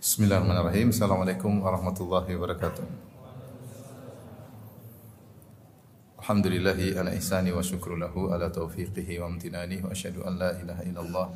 [0.00, 0.96] Bismillahirrahmanirrahim.
[0.96, 2.80] Assalamualaikum warahmatullahi wabarakatuh.
[6.24, 10.88] Alhamdulillahi ala ihsani wa syukru lahu ala taufiqihi wa amtinani wa asyhadu an la ilaha
[10.88, 11.28] illallah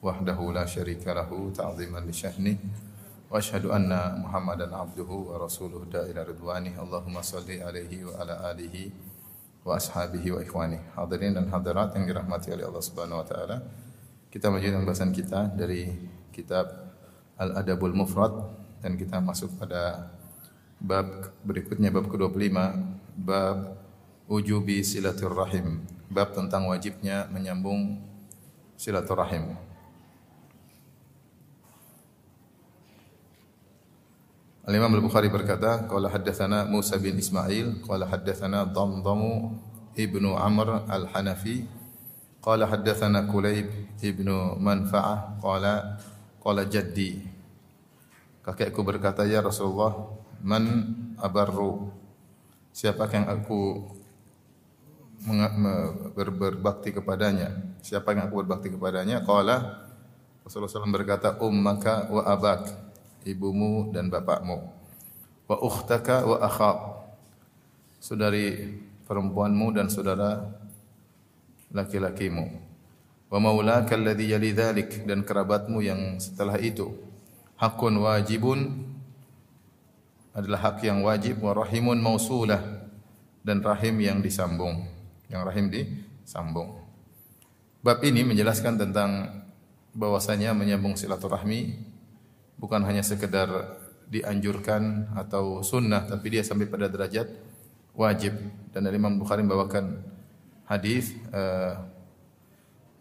[0.00, 2.56] wahdahu la syarika lahu ta'ziman li syahni
[3.28, 6.80] wa asyhadu anna Muhammadan abduhu wa rasuluhu da'ila ridwani.
[6.80, 8.88] Allahumma salli alaihi wa ala alihi
[9.60, 10.80] wa ashabihi wa ikhwani.
[10.96, 13.60] Hadirin dan hadirat yang dirahmati oleh Allah Subhanahu wa taala.
[14.32, 15.92] Kita melanjutkan bahasan kita dari
[16.32, 16.89] kitab
[17.40, 18.36] Al-Adabul Mufrad.
[18.84, 20.12] Dan kita masuk pada
[20.76, 22.56] bab berikutnya bab ke-25
[23.16, 23.80] bab
[24.28, 25.80] ujubi silaturrahim.
[26.12, 28.10] Bab tentang wajibnya menyambung
[28.80, 29.60] silaturahim
[34.64, 39.52] Al-Imam Al-Bukhari berkata qala haddatsana Musa bin Ismail qala haddatsana Damdamu
[39.92, 41.68] ibnu Amr Al-Hanafi
[42.40, 43.68] qala haddatsana Kulayb
[44.00, 46.00] ibnu Manfa'ah qala
[46.40, 47.24] qala jaddi
[48.40, 50.10] Kakekku berkata, "Ya Rasulullah,
[50.40, 51.92] man abarru?"
[52.70, 53.84] Siapa yang aku
[56.16, 57.76] ber berbakti kepadanya?
[57.84, 59.20] Siapa yang aku berbakti kepadanya?
[59.20, 59.84] Qala
[60.46, 62.88] Rasulullah SAW berkata, "Ummaka wa abak."
[63.20, 64.64] Ibumu dan bapakmu.
[65.44, 66.78] Wa ukhtaka wa akhak.
[68.00, 70.40] Saudari perempuanmu dan saudara
[71.68, 72.48] laki-lakimu.
[73.28, 77.09] Wa maulaka alladhi yali dhalik dan kerabatmu yang setelah itu
[77.60, 78.88] hakun wajibun
[80.32, 82.88] adalah hak yang wajib wa rahimun mausulah
[83.44, 84.88] dan rahim yang disambung.
[85.28, 86.80] Yang rahim disambung.
[87.84, 89.44] Bab ini menjelaskan tentang
[89.92, 91.76] bahwasanya menyambung silaturahmi
[92.56, 93.76] bukan hanya sekedar
[94.10, 97.30] dianjurkan atau sunnah tapi dia sampai pada derajat
[97.94, 98.36] wajib
[98.70, 100.02] dan dari Imam Bukhari membawakan
[100.66, 101.76] hadis uh,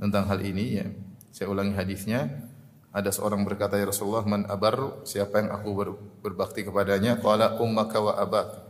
[0.02, 0.86] tentang hal ini ya.
[1.30, 2.49] Saya ulangi hadisnya
[2.90, 5.90] ada seorang berkata ya Rasulullah man abar siapa yang aku ber,
[6.26, 7.22] berbakti kepadanya?
[7.22, 8.66] Qala ummaka wa abak.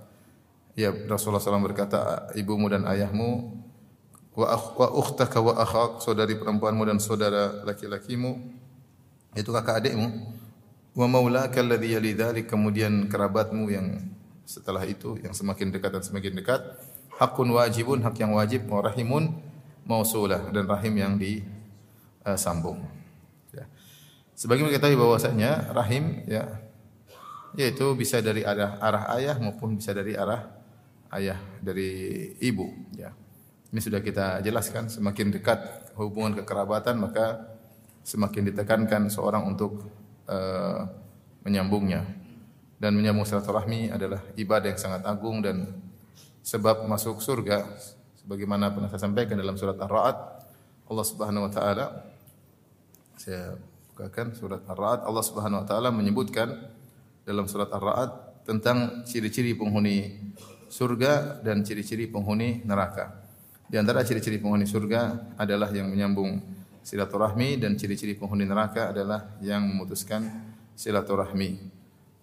[0.75, 3.59] Ya Rasulullah SAW berkata ibumu dan ayahmu
[4.35, 8.39] wa wa ukhtaka wa akhak saudari perempuanmu dan saudara laki-lakimu
[9.35, 10.07] itu kakak adikmu
[10.95, 13.99] wa maulaka alladhi yali dhalik kemudian kerabatmu yang
[14.47, 16.61] setelah itu yang semakin dekat dan semakin dekat
[17.19, 19.35] hakun wajibun hak yang wajib wa rahimun
[19.83, 22.79] mausulah dan rahim yang disambung
[24.39, 26.47] Sebagaimana kita tahu bahwasanya rahim ya
[27.59, 30.47] yaitu bisa dari arah arah ayah maupun bisa dari arah
[31.11, 31.91] ayah dari
[32.39, 33.11] ibu ya.
[33.69, 37.51] Ini sudah kita jelaskan semakin dekat hubungan kekerabatan maka
[38.07, 39.83] semakin ditekankan seorang untuk
[40.31, 40.87] uh,
[41.43, 42.07] menyambungnya.
[42.79, 45.67] Dan menyambung silaturahmi adalah ibadah yang sangat agung dan
[46.39, 47.67] sebab masuk surga
[48.23, 50.17] sebagaimana pernah saya sampaikan dalam surat Ar-Ra'd
[50.87, 51.85] Allah Subhanahu wa taala
[53.19, 53.59] saya
[53.99, 56.55] bukakan surat Ar-Ra'd Allah Subhanahu wa taala menyebutkan
[57.27, 60.31] dalam surat Ar-Ra'd tentang ciri-ciri penghuni
[60.71, 63.27] surga dan ciri-ciri penghuni neraka.
[63.67, 66.39] Di antara ciri-ciri penghuni surga adalah yang menyambung
[66.79, 70.23] silaturahmi dan ciri-ciri penghuni neraka adalah yang memutuskan
[70.79, 71.59] silaturahmi.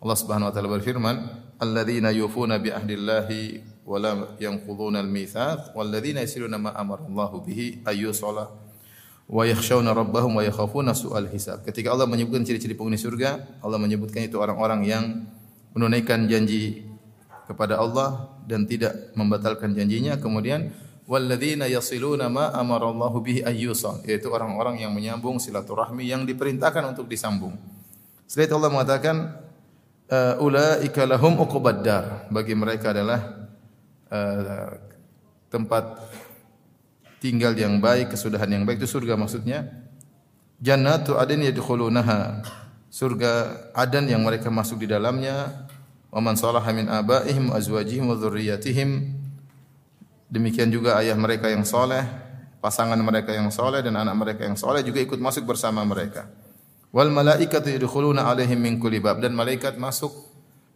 [0.01, 1.17] Allah Subhanahu wa taala berfirman,
[1.61, 8.65] "Alladzina yufuna bi ahdillahi wa la yanquduna al-mitsaq walladzina yasiluna ma amara Allahu bihi ayyusala
[9.27, 11.67] wa yakhshawna rabbahum wa yakhafuna su'al hisab.
[11.67, 15.05] Ketika Allah menyebutkan ciri-ciri penghuni surga, Allah menyebutkan itu orang-orang yang
[15.75, 16.87] menunaikan janji
[17.51, 20.19] kepada Allah dan tidak membatalkan janjinya.
[20.19, 20.71] Kemudian
[21.11, 27.11] walladzina yasiluna ma amara Allah bihi ayyusal, yaitu orang-orang yang menyambung silaturahmi yang diperintahkan untuk
[27.11, 27.55] disambung.
[28.27, 29.17] Setelah itu Allah mengatakan
[30.39, 32.31] ulaika lahum uqbaddar.
[32.31, 33.21] Bagi mereka adalah
[34.11, 34.71] uh,
[35.51, 35.99] tempat
[37.23, 39.67] tinggal yang baik, kesudahan yang baik itu surga maksudnya.
[40.61, 42.43] Jannatu adin yadkhulunaha.
[42.89, 45.69] Surga adan yang mereka masuk di dalamnya.
[46.09, 49.13] Wa man salaha min abaihim azwajihim wa dzurriyyatihim.
[50.33, 52.03] Demikian juga ayah mereka yang soleh,
[52.59, 56.27] pasangan mereka yang soleh dan anak mereka yang soleh juga ikut masuk bersama mereka.
[56.91, 60.26] Wal malaikatu yadkhuluna alaihim min kulli bab dan malaikat masuk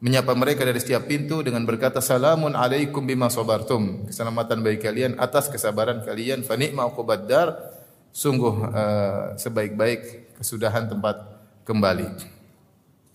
[0.00, 4.08] menyapa mereka dari setiap pintu dengan berkata salamun alaikum bima sabartum.
[4.08, 6.40] Keselamatan bagi kalian atas kesabaran kalian.
[6.40, 7.76] Fa ni'ma uqbaddar
[8.10, 11.20] sungguh uh, sebaik-baik kesudahan tempat
[11.68, 12.08] kembali.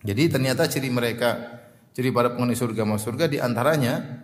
[0.06, 1.58] Jadi ternyata ciri mereka
[1.90, 4.22] ciri para penghuni surga masuk surga di antaranya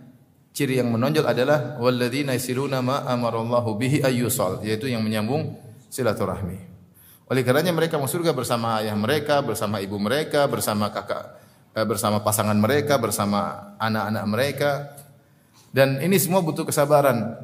[0.55, 5.59] ciri yang menonjol adalah walladzina yasiluna ma amarallahu bihi ayyusal yaitu yang menyambung
[5.91, 6.70] silaturahmi.
[7.26, 11.41] Oleh karenanya mereka masuk surga bersama ayah mereka bersama ibu mereka bersama kakak
[11.72, 14.70] bersama pasangan mereka, bersama anak-anak mereka.
[15.72, 17.36] Dan ini semua butuh kesabaran.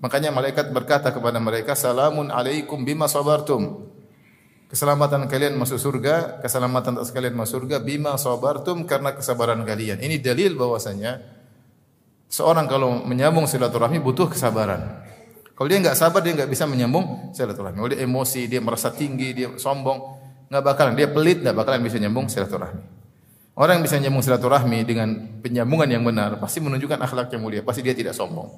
[0.00, 3.92] Makanya malaikat berkata kepada mereka, "Salamun alaikum bima sabartum."
[4.66, 10.02] keselamatan kalian masuk surga, keselamatan atas kalian masuk surga bima sabartum karena kesabaran kalian.
[10.02, 11.22] Ini dalil bahwasanya
[12.26, 15.06] seorang kalau menyambung silaturahmi butuh kesabaran.
[15.56, 17.78] Kalau dia nggak sabar dia nggak bisa menyambung silaturahmi.
[17.78, 19.98] Kalau dia emosi, dia merasa tinggi, dia sombong,
[20.50, 20.92] nggak bakalan.
[20.98, 22.95] Dia pelit, nggak bakalan bisa nyambung silaturahmi.
[23.56, 27.64] Orang yang bisa nyambung silaturahmi dengan penyambungan yang benar pasti menunjukkan akhlak yang mulia.
[27.64, 28.52] Pasti dia tidak sombong.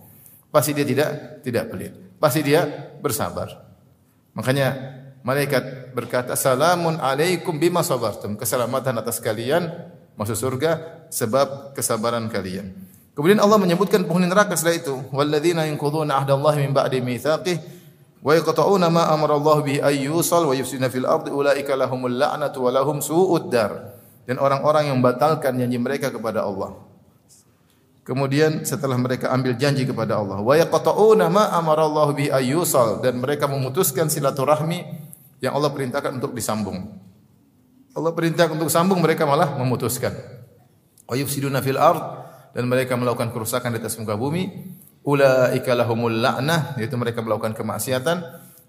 [0.51, 1.95] Pasti dia tidak tidak pelit.
[2.19, 2.67] Pasti dia
[2.99, 3.63] bersabar.
[4.35, 4.75] Makanya
[5.23, 9.71] malaikat berkata, "Salamun alaikum bima sabartum." Keselamatan atas kalian
[10.19, 12.75] masuk surga sebab kesabaran kalian.
[13.15, 17.59] Kemudian Allah menyebutkan penghuni neraka setelah itu, walladzina yanquduna ahdallahi min ba'di mitsaqih
[18.23, 22.67] wa yaqta'una ma amara Allah bihi ay yusal wa yufsiduna fil ardi ulaika lahumul la'natu
[22.67, 23.98] wa lahum su'ud dar.
[24.29, 26.77] Dan orang-orang yang membatalkan janji mereka kepada Allah.
[28.05, 33.01] Kemudian setelah mereka ambil janji kepada Allah, wa yaqta'una ma amara Allah bihi ay yusal
[33.01, 34.85] dan mereka memutuskan silaturahmi
[35.41, 36.89] yang Allah perintahkan untuk disambung.
[37.97, 40.13] Allah perintahkan untuk sambung mereka malah memutuskan.
[41.09, 42.01] Wa yufsiduna fil ardh
[42.53, 48.25] dan mereka melakukan kerusakan di atas muka bumi ulaika lahumul la'nah yaitu mereka melakukan kemaksiatan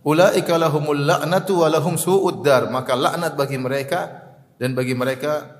[0.06, 4.29] ulaika lahumul la'natu wa lahum su'ud dar maka laknat bagi mereka
[4.60, 5.58] dan bagi mereka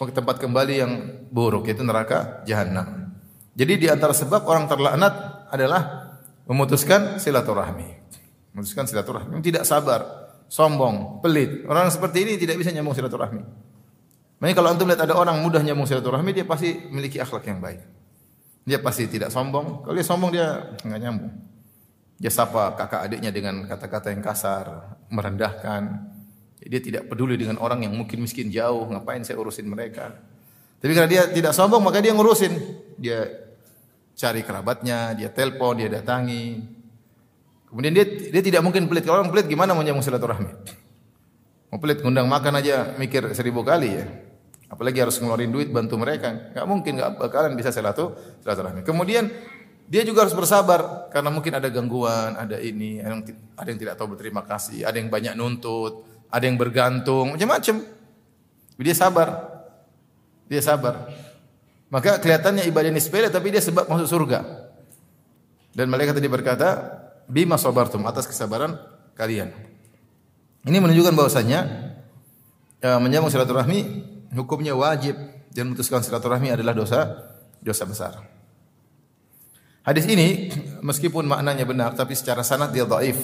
[0.00, 0.92] tempat kembali yang
[1.28, 3.12] buruk yaitu neraka jahanam
[3.52, 6.16] jadi di antara sebab orang terlaknat adalah
[6.48, 8.00] memutuskan silaturahmi
[8.56, 13.70] memutuskan silaturahmi tidak sabar sombong pelit orang seperti ini tidak bisa nyambung silaturahmi
[14.40, 17.84] Makanya kalau antum lihat ada orang mudah nyambung silaturahmi, dia pasti memiliki akhlak yang baik.
[18.64, 19.84] Dia pasti tidak sombong.
[19.84, 21.32] Kalau dia sombong dia nggak nyambung.
[22.16, 26.08] Dia sapa kakak adiknya dengan kata-kata yang kasar, merendahkan.
[26.60, 30.12] Dia tidak peduli dengan orang yang mungkin miskin jauh, ngapain saya urusin mereka.
[30.80, 32.52] Tapi karena dia tidak sombong, maka dia ngurusin.
[33.00, 33.28] Dia
[34.16, 36.60] cari kerabatnya, dia telepon, dia datangi.
[37.68, 39.08] Kemudian dia dia tidak mungkin pelit.
[39.08, 40.52] Kalau orang pelit gimana mau nyambung silaturahmi?
[41.70, 44.04] Mau pelit ngundang makan aja mikir seribu kali ya.
[44.68, 46.50] Apalagi harus ngeluarin duit bantu mereka.
[46.50, 48.82] Enggak mungkin enggak bakalan bisa silaturahmi.
[48.82, 49.30] Kemudian
[49.90, 54.46] dia juga harus bersabar karena mungkin ada gangguan, ada ini, ada yang tidak tahu berterima
[54.46, 57.76] kasih, ada yang banyak nuntut, ada yang bergantung, macam-macam.
[58.80, 59.28] Dia sabar.
[60.46, 61.10] Dia sabar.
[61.90, 64.70] Maka kelihatannya ibadah ini sepele tapi dia sebab masuk surga.
[65.74, 66.78] Dan malaikat tadi berkata,
[67.26, 68.78] "Bima sabartum atas kesabaran
[69.18, 69.50] kalian."
[70.62, 71.60] Ini menunjukkan bahwasanya
[72.78, 73.80] ya, menyambung silaturahmi
[74.38, 75.18] hukumnya wajib
[75.50, 77.00] dan memutuskan silaturahmi adalah dosa
[77.58, 78.12] dosa besar.
[79.82, 80.52] Hadis ini
[80.84, 83.18] meskipun maknanya benar tapi secara sanad dia dhaif.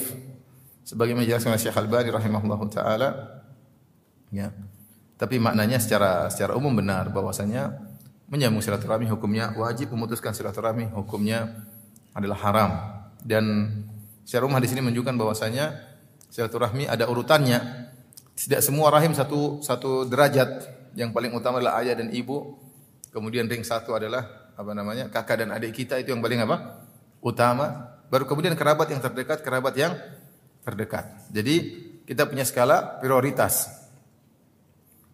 [0.86, 3.08] Sebagaimana dijelaskan oleh Syekh Al-Albani rahimahullah taala
[4.30, 4.54] ya.
[5.18, 7.74] Tapi maknanya secara secara umum benar bahwasanya
[8.30, 11.66] menyambung silaturahmi hukumnya wajib, memutuskan silaturahmi hukumnya
[12.14, 12.70] adalah haram.
[13.18, 13.74] Dan
[14.22, 15.74] secara umum hadis ini menunjukkan bahwasanya
[16.30, 17.90] silaturahmi ada urutannya.
[18.36, 22.62] Tidak semua rahim satu satu derajat yang paling utama adalah ayah dan ibu.
[23.10, 26.78] Kemudian ring satu adalah apa namanya kakak dan adik kita itu yang paling apa
[27.24, 27.96] utama.
[28.06, 29.96] Baru kemudian kerabat yang terdekat, kerabat yang
[30.66, 31.30] terdekat.
[31.30, 33.70] Jadi kita punya skala prioritas.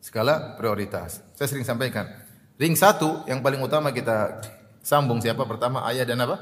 [0.00, 1.20] Skala prioritas.
[1.36, 2.08] Saya sering sampaikan.
[2.56, 4.40] Ring satu yang paling utama kita
[4.80, 5.44] sambung siapa?
[5.44, 6.40] Pertama ayah dan apa?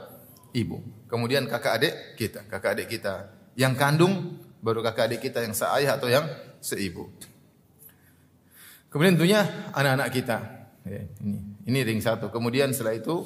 [0.54, 1.06] Ibu.
[1.10, 3.34] Kemudian kakak adik kita, kakak adik kita.
[3.58, 4.14] Yang kandung
[4.62, 6.26] baru kakak adik kita yang seayah atau yang
[6.62, 7.10] seibu.
[8.90, 10.38] Kemudian tentunya anak-anak kita.
[10.82, 12.32] Ya, ini, ini ring satu.
[12.34, 13.22] Kemudian setelah itu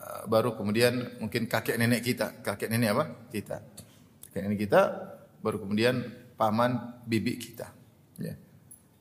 [0.00, 2.40] uh, baru kemudian mungkin kakek nenek kita.
[2.40, 3.04] Kakek nenek apa?
[3.28, 3.60] Kita.
[4.42, 4.80] Nenek kita.
[5.40, 6.02] Baru kemudian
[6.36, 7.72] paman bibi kita.
[8.20, 8.36] Ya.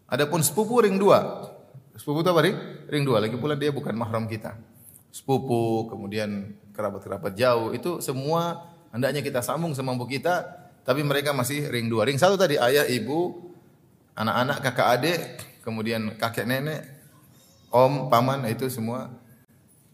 [0.08, 1.50] Adapun sepupu ring dua.
[1.96, 2.58] Sepupu itu apa ring?
[2.92, 3.24] Ring dua.
[3.24, 4.56] Lagi pula dia bukan mahram kita.
[5.10, 7.72] Sepupu, kemudian kerabat-kerabat jauh.
[7.72, 10.68] Itu semua hendaknya kita sambung semampu kita.
[10.86, 12.06] Tapi mereka masih ring dua.
[12.06, 13.50] Ring satu tadi ayah, ibu,
[14.14, 15.20] anak-anak, kakak adik,
[15.66, 16.86] kemudian kakek nenek,
[17.74, 19.10] om, paman itu semua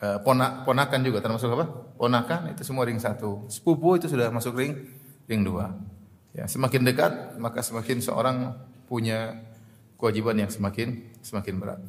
[0.04, 1.66] uh, ponak ponakan juga termasuk apa?
[1.96, 3.48] Ponakan itu semua ring satu.
[3.48, 4.74] Sepupu itu sudah masuk ring
[5.32, 5.72] ring dua.
[6.36, 8.52] Ya, semakin dekat maka semakin seorang
[8.92, 9.40] punya
[9.96, 11.80] kewajiban yang semakin semakin berat.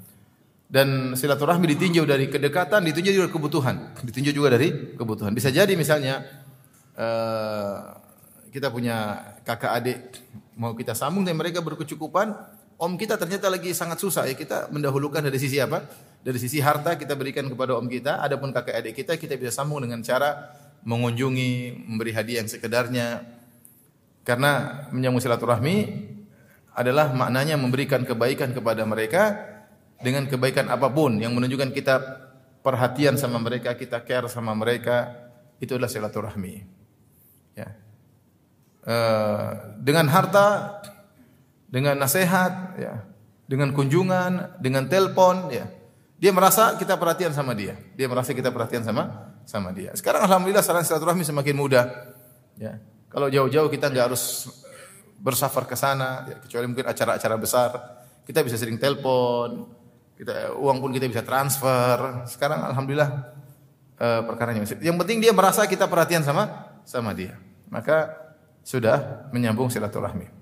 [0.72, 5.36] Dan silaturahmi ditinjau dari kedekatan, ditinjau juga kebutuhan, ditinjau juga dari kebutuhan.
[5.36, 6.24] Bisa jadi misalnya
[6.96, 7.92] uh,
[8.48, 9.98] kita punya kakak adik
[10.56, 12.32] mau kita sambung dan mereka berkecukupan,
[12.80, 15.84] om kita ternyata lagi sangat susah ya kita mendahulukan dari sisi apa?
[16.22, 19.84] Dari sisi harta kita berikan kepada om kita, adapun kakek adik kita kita bisa sambung
[19.84, 23.22] dengan cara mengunjungi, memberi hadiah yang sekedarnya.
[24.22, 25.76] Karena menyambung silaturahmi
[26.78, 29.34] adalah maknanya memberikan kebaikan kepada mereka
[29.98, 31.94] dengan kebaikan apa pun yang menunjukkan kita
[32.62, 35.10] perhatian sama mereka, kita care sama mereka,
[35.58, 36.54] itu adalah silaturahmi.
[37.58, 37.68] Ya.
[38.82, 40.78] Uh, dengan harta
[41.72, 43.00] dengan nasihat, ya,
[43.48, 45.64] dengan kunjungan, dengan telepon, ya.
[46.20, 47.74] Dia merasa kita perhatian sama dia.
[47.98, 49.92] Dia merasa kita perhatian sama sama dia.
[49.92, 51.84] Sekarang alhamdulillah saran silaturahmi semakin mudah.
[52.56, 52.80] Ya.
[53.12, 54.48] Kalau jauh-jauh kita nggak harus
[55.20, 57.70] bersafar ke sana, ya, kecuali mungkin acara-acara besar.
[58.24, 59.68] Kita bisa sering telepon,
[60.16, 62.24] kita uang pun kita bisa transfer.
[62.24, 63.10] Sekarang alhamdulillah
[64.00, 64.64] uh, perkaranya.
[64.80, 67.36] Yang penting dia merasa kita perhatian sama sama dia.
[67.68, 68.08] Maka
[68.64, 70.32] sudah menyambung silaturahmi.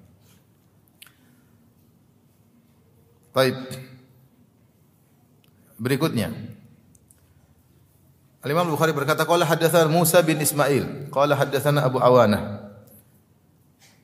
[3.34, 3.58] Baik.
[5.82, 6.59] Berikutnya.
[8.40, 12.72] Al-Imam Bukhari berkata qala hadatsana Musa bin Ismail, qala hadatsana Abu Awana.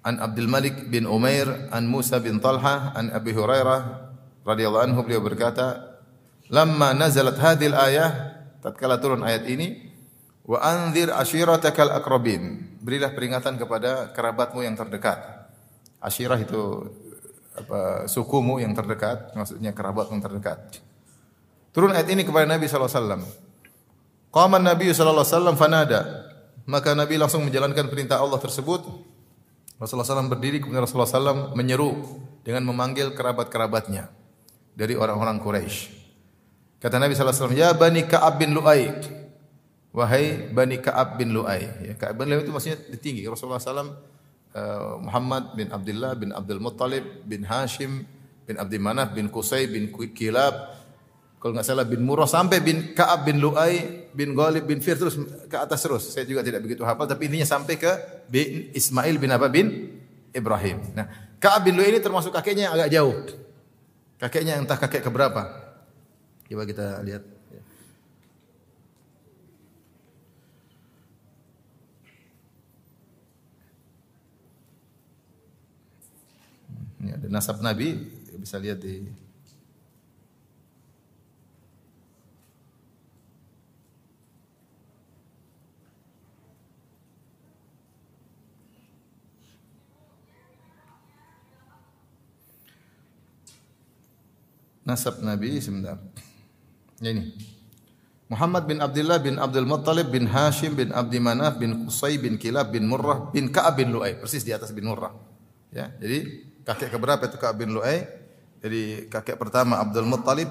[0.05, 4.13] An Abdul Malik bin Umair, an Musa bin Talha, an Abi Hurairah
[4.45, 5.99] radhiyallahu anhu beliau berkata,
[6.53, 9.89] "Lamma nazalat hadhil ayah, tatkala turun ayat ini,
[10.45, 15.49] wa anzir ashiratakal aqrabin." Berilah peringatan kepada kerabatmu yang terdekat.
[15.97, 16.93] Ashirah itu
[17.57, 20.77] apa sukumu yang terdekat, maksudnya kerabat yang terdekat.
[21.73, 23.46] Turun ayat ini kepada Nabi sallallahu alaihi wasallam.
[24.35, 26.01] Qama Nabi sallallahu alaihi wasallam fanada.
[26.67, 28.83] Maka Nabi langsung menjalankan perintah Allah tersebut.
[29.77, 31.95] Rasulullah SAW berdiri kemudian Rasulullah SAW menyeru
[32.43, 34.11] dengan memanggil kerabat-kerabatnya
[34.75, 35.95] dari orang-orang Quraisy.
[36.83, 38.93] Kata Nabi SAW, Ya Bani Ka'ab bin Lu'ay.
[39.95, 41.93] Wahai Bani Ka'ab bin Lu'ay.
[41.93, 43.25] Ya, Ka'ab bin Lu'ay itu maksudnya tinggi.
[43.29, 43.89] Rasulullah SAW, uh,
[44.57, 48.05] eh, Muhammad bin Abdullah bin Abdul Muttalib bin Hashim
[48.47, 50.76] bin Abdi Manaf bin Qusay bin Kilab
[51.37, 55.21] kalau nggak salah bin Murrah sampai bin Ka'ab bin Lu'ay bin Ghalib bin Fir terus
[55.47, 56.09] ke atas terus.
[56.09, 57.93] Saya juga tidak begitu hafal tapi intinya sampai ke
[58.27, 59.95] bin Ismail bin apa bin
[60.33, 60.81] Ibrahim.
[60.97, 63.17] Nah, Ka'ab bin Lu'ay ini termasuk kakeknya yang agak jauh.
[64.17, 65.45] Kakeknya entah kakek keberapa.
[66.49, 67.23] Coba kita lihat.
[77.05, 77.93] Ini ada nasab Nabi
[78.41, 79.26] bisa lihat di
[94.87, 95.99] nasab Nabi sebentar.
[97.03, 97.35] Ini.
[98.27, 102.75] Muhammad bin Abdullah bin Abdul Muttalib bin Hashim bin Abdi Manaf bin Qusay bin Kilab
[102.75, 104.19] bin Murrah bin Ka'ab bin Lu'ay.
[104.19, 105.15] Persis di atas bin Murrah.
[105.71, 108.07] Ya, jadi kakek keberapa itu Ka'ab bin Lu'ay?
[108.63, 110.51] Jadi kakek pertama Abdul Muttalib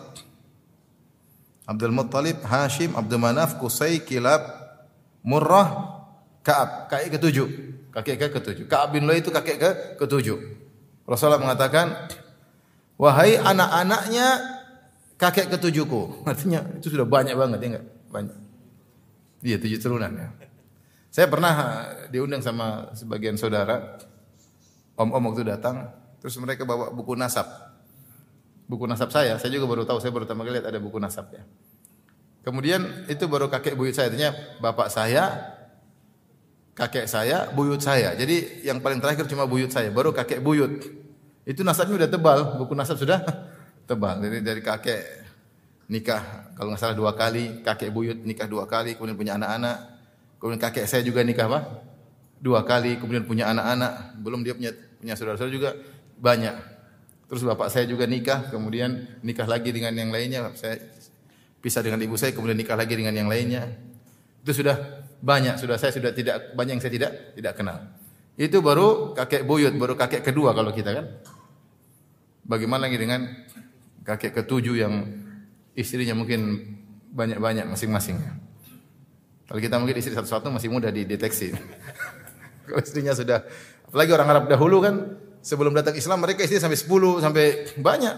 [1.66, 4.46] Abdul Muttalib, Hashim, Abdul Manaf, Qusay, Kilab,
[5.26, 5.98] Murrah,
[6.46, 6.94] Ka'ab.
[6.94, 7.48] Kakek ketujuh.
[7.90, 8.66] Kakek ke ketujuh.
[8.70, 10.38] Ka'ab bin Lu'ay itu kakek ke ketujuh.
[11.10, 12.06] Rasulullah mengatakan,
[12.96, 14.28] Wahai anak-anaknya
[15.20, 16.16] kakek ketujuhku.
[16.30, 17.86] Artinya itu sudah banyak banget ya enggak?
[18.12, 18.38] Banyak.
[19.46, 20.28] Iya, tujuh turunan ya.
[21.12, 21.54] Saya pernah
[22.12, 24.00] diundang sama sebagian saudara.
[24.96, 25.92] Om-om waktu datang,
[26.24, 27.44] terus mereka bawa buku nasab.
[28.64, 31.36] Buku nasab saya, saya juga baru tahu, saya baru pertama kali lihat ada buku nasab
[31.36, 31.44] ya.
[32.48, 34.32] Kemudian itu baru kakek buyut saya, artinya
[34.64, 35.52] bapak saya,
[36.80, 38.16] kakek saya, buyut saya.
[38.16, 40.80] Jadi yang paling terakhir cuma buyut saya, baru kakek buyut.
[41.46, 43.22] Itu nasabnya sudah tebal, buku nasab sudah
[43.90, 44.18] tebal.
[44.18, 45.02] Dari dari kakek
[45.86, 49.78] nikah kalau nggak salah dua kali, kakek buyut nikah dua kali, kemudian punya anak-anak.
[50.42, 51.86] Kemudian kakek saya juga nikah apa?
[52.42, 54.18] Dua kali, kemudian punya anak-anak.
[54.20, 55.70] Belum dia punya punya saudara-saudara juga
[56.18, 56.56] banyak.
[57.30, 60.50] Terus bapak saya juga nikah, kemudian nikah lagi dengan yang lainnya.
[60.58, 60.82] Saya
[61.62, 63.70] pisah dengan ibu saya, kemudian nikah lagi dengan yang lainnya.
[64.46, 67.82] Itu sudah banyak, sudah saya sudah tidak banyak yang saya tidak tidak kenal.
[68.38, 71.06] Itu baru kakek buyut, baru kakek kedua kalau kita kan.
[72.46, 73.26] Bagaimana lagi dengan
[74.06, 75.02] kakek ketujuh yang
[75.74, 76.62] istrinya mungkin
[77.10, 78.22] banyak-banyak masing-masing.
[79.50, 81.54] Kalau kita mungkin istri satu-satu masih mudah dideteksi.
[82.66, 83.46] Kalau istrinya sudah,
[83.86, 84.96] apalagi orang Arab dahulu kan,
[85.42, 87.46] sebelum datang Islam mereka istri sampai 10, sampai
[87.78, 88.16] banyak.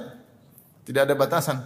[0.88, 1.60] Tidak ada batasan.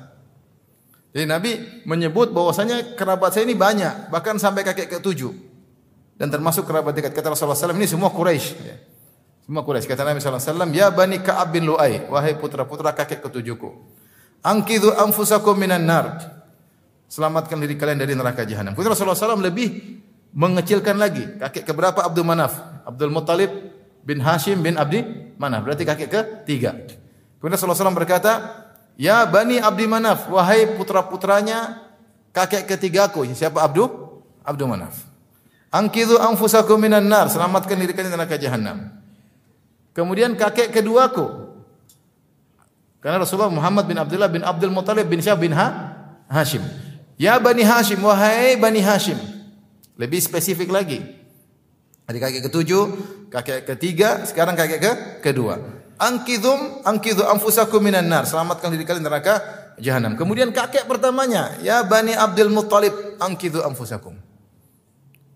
[1.13, 1.51] Jadi Nabi
[1.85, 5.29] menyebut bahwasanya kerabat saya ini banyak, bahkan sampai kakek ketujuh.
[6.17, 7.13] Dan termasuk kerabat dekat.
[7.13, 8.57] Kata Rasulullah SAW, ini semua Quraisy.
[9.45, 9.89] Semua Quraisy.
[9.89, 13.73] Kata Nabi SAW, Ya Bani Ka'ab bin Lu'ay, wahai putra-putra kakek ketujuhku.
[14.41, 16.39] Angkidu anfusakum minan nar.
[17.11, 18.71] Selamatkan diri kalian dari neraka jahanam.
[18.71, 19.99] Putra Rasulullah SAW lebih
[20.31, 21.37] mengecilkan lagi.
[21.37, 22.55] Kakek keberapa Abdul Manaf?
[22.87, 23.51] Abdul Muttalib
[24.01, 25.03] bin Hashim bin Abdi
[25.35, 25.67] Manaf.
[25.67, 26.71] Berarti kakek ketiga.
[27.37, 28.31] Kemudian Rasulullah SAW berkata,
[28.95, 31.83] Ya Bani Abdi Manaf, wahai putra-putranya
[32.31, 33.27] kakek ketigaku.
[33.35, 33.91] Siapa Abdu?
[34.41, 35.03] Abdul Manaf.
[35.71, 37.27] Angkidu anfusakum minan nar.
[37.27, 39.00] Selamatkan diri kalian dari neraka jahanam.
[39.91, 41.51] Kemudian kakek keduaku.
[43.01, 45.97] Karena Rasulullah Muhammad bin Abdullah bin Abdul Muthalib bin Syah bin ha?
[46.29, 46.61] Hashim.
[47.17, 49.17] Ya Bani Hashim, wahai Bani Hashim.
[49.97, 51.01] Lebih spesifik lagi.
[52.05, 52.83] Dari kakek ketujuh,
[53.29, 55.59] kakek ketiga, sekarang kakek ke kedua.
[56.01, 58.25] Angkidhum angkidhu anfusakum minan nar.
[58.25, 59.37] Selamatkan diri kalian neraka
[59.77, 60.17] jahanam.
[60.17, 64.17] Kemudian kakek pertamanya, ya Bani Abdul Muttalib, angkidhu anfusakum.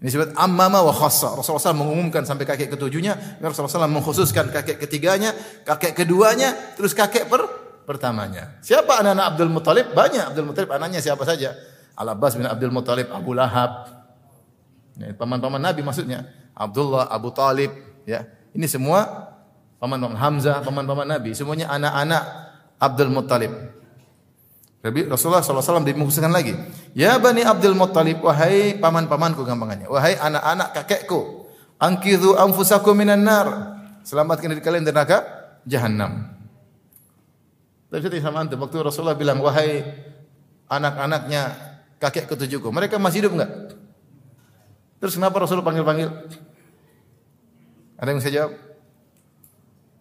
[0.05, 1.33] Ini disebut ammama wa khassa.
[1.33, 5.33] Rasulullah SAW mengumumkan sampai kakek ketujuhnya, Rasulullah SAW mengkhususkan kakek ketiganya,
[5.65, 7.41] kakek keduanya, terus kakek per
[7.89, 8.61] pertamanya.
[8.61, 9.97] Siapa anak-anak Abdul Muttalib?
[9.97, 11.57] Banyak Abdul Muttalib anaknya siapa saja?
[11.97, 13.97] Al-Abbas bin Abdul Muttalib, Abu Lahab.
[15.17, 16.29] paman-paman Nabi maksudnya.
[16.53, 17.73] Abdullah, Abu Talib,
[18.05, 18.29] ya.
[18.53, 19.09] Ini semua
[19.81, 22.23] paman-paman Hamzah, paman-paman Nabi, semuanya anak-anak
[22.77, 23.53] Abdul Muttalib.
[24.85, 26.53] Rasulullah SAW dimuksinkan lagi.
[26.95, 29.91] Ya Bani Abdul Muttalib, wahai paman-pamanku gampangannya.
[29.91, 31.43] Wahai anak-anak kakekku.
[31.75, 33.75] Angkidhu anfusakum minan nar.
[34.07, 35.27] Selamatkan diri kalian dari neraka
[35.67, 36.31] jahanam.
[37.91, 38.63] Tapi saya sama antum.
[38.63, 39.83] Waktu Rasulullah bilang, wahai
[40.71, 41.41] anak-anaknya
[41.99, 42.71] kakek ketujuhku.
[42.71, 43.51] Mereka masih hidup enggak?
[45.03, 46.09] Terus kenapa Rasulullah panggil-panggil?
[47.99, 48.51] Ada yang bisa jawab?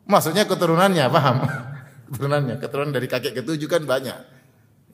[0.07, 1.37] Maksudnya keturunannya, paham?
[2.07, 4.34] keturunannya, keturunan dari kakek ketujuh kan banyak.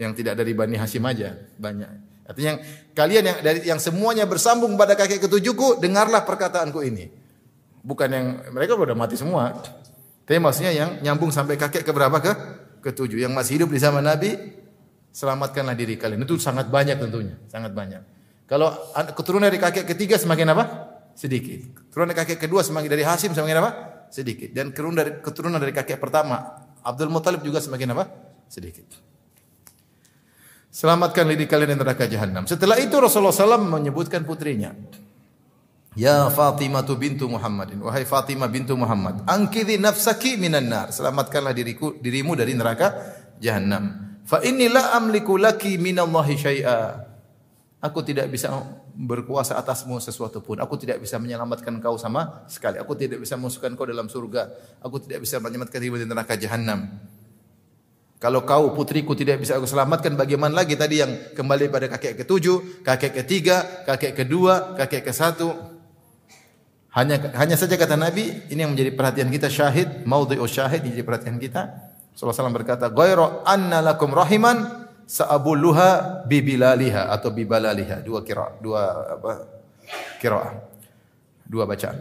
[0.00, 2.09] Yang tidak dari Bani Hashim aja, banyak.
[2.25, 2.61] Artinya yang
[2.97, 7.12] kalian yang dari yang semuanya bersambung pada kakek ketujuhku, dengarlah perkataanku ini.
[7.85, 9.52] Bukan yang mereka sudah mati semua.
[10.25, 12.33] Tapi maksudnya yang nyambung sampai kakek ke berapa ke
[12.80, 13.21] ketujuh.
[13.21, 14.40] Yang masih hidup di zaman Nabi,
[15.12, 16.25] selamatkanlah diri kalian.
[16.25, 18.00] Itu sangat banyak tentunya, sangat banyak.
[18.49, 18.73] Kalau
[19.12, 20.64] keturunan dari kakek ketiga semakin apa?
[21.12, 21.61] Sedikit.
[21.92, 23.71] Keturunan dari kakek kedua semakin dari Hashim semakin apa?
[24.11, 24.50] sedikit.
[24.50, 28.04] Dan keturunan dari keturunan dari kakek pertama Abdul Muthalib juga semakin apa?
[28.50, 29.10] Sedikit.
[30.71, 32.47] Selamatkan diri kalian dari neraka jahanam.
[32.47, 34.71] Setelah itu Rasulullah SAW menyebutkan putrinya.
[35.99, 37.83] Ya Fatimah tu bintu Muhammadin.
[37.83, 39.27] Wahai Fatimah bintu Muhammad.
[39.27, 40.95] Angkidhi nafsaki minan nar.
[40.95, 42.95] Selamatkanlah diriku, dirimu dari neraka
[43.43, 44.15] jahanam.
[44.23, 47.11] Fa inni la amliku laki minallahi syai'a.
[47.83, 48.55] Aku tidak bisa
[48.95, 50.62] berkuasa atasmu sesuatu pun.
[50.62, 52.79] Aku tidak bisa menyelamatkan kau sama sekali.
[52.79, 54.54] Aku tidak bisa memasukkan kau dalam surga.
[54.87, 56.87] Aku tidak bisa menyelamatkan dirimu dari neraka jahanam.
[58.21, 62.85] Kalau kau putriku tidak bisa aku selamatkan, bagaimana lagi tadi yang kembali pada kakek ketujuh,
[62.85, 65.49] kakek ketiga, kakek kedua, kakek ke satu.
[66.93, 71.41] Hanya hanya saja kata Nabi, ini yang menjadi perhatian kita syahid, maudhi'u syahid jadi perhatian
[71.41, 71.73] kita.
[72.13, 74.80] Rasulullah SAW berkata, "Ghairu anna lakum rahiman
[75.11, 78.83] sa'abulluha bibilaliha atau bibalaliha dua kira dua
[79.19, 79.33] apa
[80.23, 80.54] kira
[81.43, 81.99] dua bacaan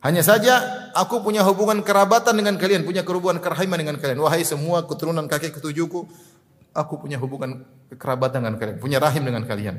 [0.00, 0.64] hanya saja
[0.96, 4.16] aku punya hubungan kerabatan dengan kalian punya hubungan kerahiman dengan kalian.
[4.24, 6.08] Wahai semua keturunan kakek ketujuhku
[6.72, 7.68] aku punya hubungan
[8.00, 9.76] kerabatan dengan kalian punya rahim dengan kalian.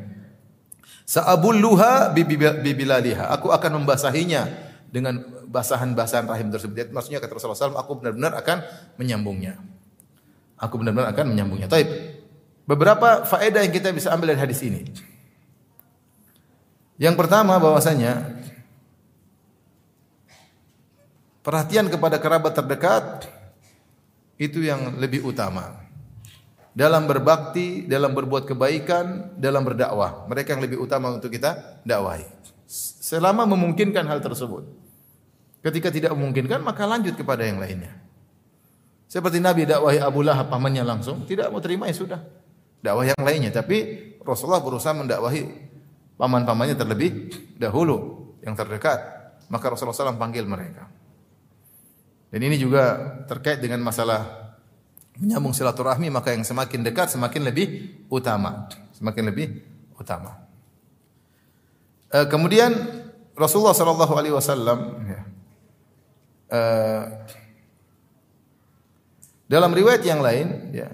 [1.09, 2.13] Sa'abulluha
[2.61, 4.45] bibilaliha aku akan membasahinya
[4.93, 6.93] dengan basahan-basahan rahim tersebut.
[6.93, 8.57] Maksudnya kata Rasulullah SAW aku benar-benar akan
[9.01, 9.57] menyambungnya.
[10.61, 11.65] Aku benar-benar akan menyambungnya.
[11.65, 11.89] Taib.
[12.69, 14.85] Beberapa faedah yang kita bisa ambil dari hadis ini.
[17.01, 18.40] Yang pertama bahwasanya
[21.41, 23.29] perhatian kepada kerabat terdekat
[24.41, 25.77] itu yang lebih utama.
[26.71, 30.23] Dalam berbakti, dalam berbuat kebaikan, dalam berdakwah.
[30.31, 32.23] Mereka yang lebih utama untuk kita dakwahi.
[33.03, 34.63] Selama memungkinkan hal tersebut.
[35.61, 37.91] Ketika tidak memungkinkan, maka lanjut kepada yang lainnya.
[39.11, 42.23] Seperti Nabi dakwahi Abu Lahab pamannya langsung, tidak mau terima ya sudah
[42.81, 43.53] dakwah yang lainnya.
[43.53, 43.77] Tapi
[44.25, 45.41] Rasulullah berusaha mendakwahi
[46.17, 47.11] paman-pamannya terlebih
[47.55, 48.99] dahulu yang terdekat.
[49.47, 50.89] Maka Rasulullah SAW panggil mereka.
[52.31, 54.55] Dan ini juga terkait dengan masalah
[55.19, 57.67] menyambung silaturahmi maka yang semakin dekat semakin lebih
[58.07, 59.59] utama, semakin lebih
[59.99, 60.39] utama.
[62.11, 62.71] Uh, kemudian
[63.35, 65.21] Rasulullah Shallallahu Alaihi Wasallam ya,
[66.55, 67.03] uh,
[69.51, 70.87] dalam riwayat yang lain ya,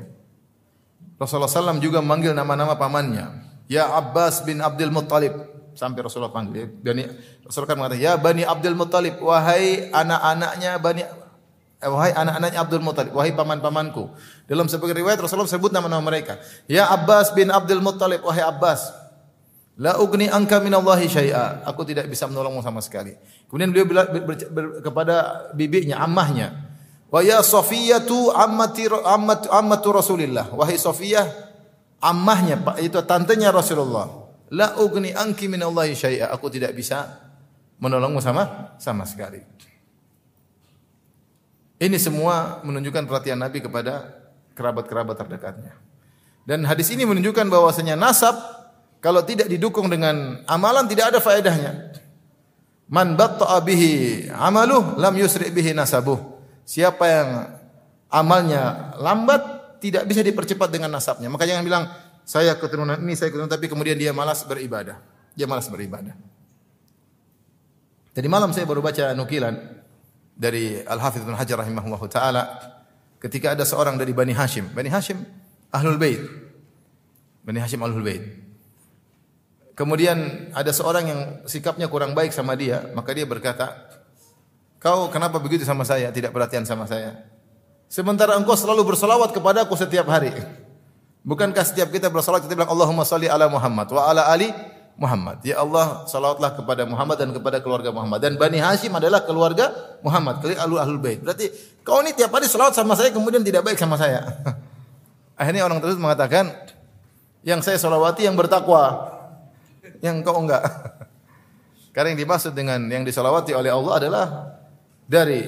[1.18, 3.46] Rasulullah SAW juga memanggil nama-nama pamannya.
[3.66, 5.34] Ya Abbas bin Abdul Muttalib.
[5.78, 6.74] Sampai Rasulullah panggil.
[7.46, 9.22] Rasulullah kan mengatakan, Ya Bani Abdul Muttalib.
[9.22, 11.14] Wahai anak-anaknya Bani eh,
[11.78, 14.10] Wahai anak-anaknya Abdul Muttalib, wahai paman-pamanku.
[14.50, 16.42] Dalam sebagian riwayat Rasulullah sebut nama-nama mereka.
[16.66, 18.90] Ya Abbas bin Abdul Muttalib, wahai Abbas.
[19.78, 21.62] La ugni angka minallahi syai'a.
[21.70, 23.14] Aku tidak bisa menolongmu sama sekali.
[23.46, 24.10] Kemudian beliau bilang
[24.82, 26.68] kepada bibinya, ammahnya,
[27.14, 30.52] Wa ya Safiyatu ammati ammatu, ammatu Rasulillah.
[30.58, 31.30] Wahai Safiyah,
[32.02, 34.28] ammahnya itu tantenya Rasulullah.
[34.50, 36.34] La ugni anki min Allah syai'a.
[36.34, 37.22] Aku tidak bisa
[37.78, 39.46] menolongmu sama sama sekali.
[41.78, 44.10] Ini semua menunjukkan perhatian Nabi kepada
[44.58, 45.78] kerabat-kerabat terdekatnya.
[46.48, 48.34] Dan hadis ini menunjukkan bahwasanya nasab
[48.98, 51.94] kalau tidak didukung dengan amalan tidak ada faedahnya.
[52.88, 56.18] Man batta'a bihi amaluh lam yusri bihi nasabuh.
[56.66, 57.30] Siapa yang
[58.10, 61.30] amalnya lambat tidak bisa dipercepat dengan nasabnya.
[61.30, 61.84] Maka jangan bilang
[62.26, 64.98] saya keturunan ini, saya keturunan tapi kemudian dia malas beribadah.
[65.38, 66.18] Dia malas beribadah.
[68.18, 69.54] Tadi malam saya baru baca nukilan
[70.38, 72.44] dari Al Hafidz Ibnu Hajar rahimahullah taala
[73.18, 74.70] ketika ada seorang dari Bani Hashim.
[74.72, 75.18] Bani Hashim
[75.74, 76.22] Ahlul Bait.
[77.42, 78.24] Bani Hashim Ahlul Bait.
[79.74, 83.74] Kemudian ada seorang yang sikapnya kurang baik sama dia, maka dia berkata,
[84.82, 86.10] "Kau kenapa begitu sama saya?
[86.10, 87.26] Tidak perhatian sama saya.
[87.86, 90.34] Sementara engkau selalu bersolawat kepada aku setiap hari."
[91.28, 94.48] Bukankah setiap kita bersolat kita bilang Allahumma salli ala Muhammad wa ala ali
[94.98, 95.46] Muhammad.
[95.46, 98.18] Ya Allah, salawatlah kepada Muhammad dan kepada keluarga Muhammad.
[98.18, 99.70] Dan Bani Hashim adalah keluarga
[100.02, 101.22] Muhammad, keluarga ahlul ahlul bait.
[101.22, 101.54] Berarti
[101.86, 104.26] kau ini tiap hari salawat sama saya kemudian tidak baik sama saya.
[105.40, 106.50] Akhirnya orang tersebut mengatakan,
[107.46, 109.14] yang saya salawati yang bertakwa,
[110.02, 110.66] yang kau enggak.
[111.94, 114.26] Karena yang dimaksud dengan yang disalawati oleh Allah adalah
[115.06, 115.46] dari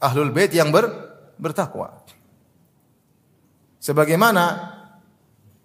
[0.00, 0.88] ahlul bait yang ber,
[1.36, 2.00] bertakwa.
[3.80, 4.44] Sebagaimana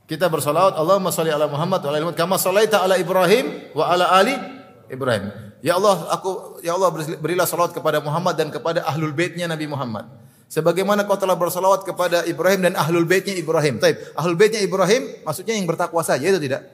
[0.06, 4.06] kita bersolawat Allahumma sholli ala Muhammad wa ala ali kama sholaita ala Ibrahim wa ala
[4.14, 4.36] ali
[4.86, 5.34] Ibrahim.
[5.66, 10.06] Ya Allah, aku ya Allah berilah salawat kepada Muhammad dan kepada ahlul baitnya Nabi Muhammad.
[10.46, 13.82] Sebagaimana kau telah bersolawat kepada Ibrahim dan ahlul baitnya Ibrahim.
[13.82, 16.70] Taib, ahlul baitnya Ibrahim maksudnya yang bertakwa saja itu tidak?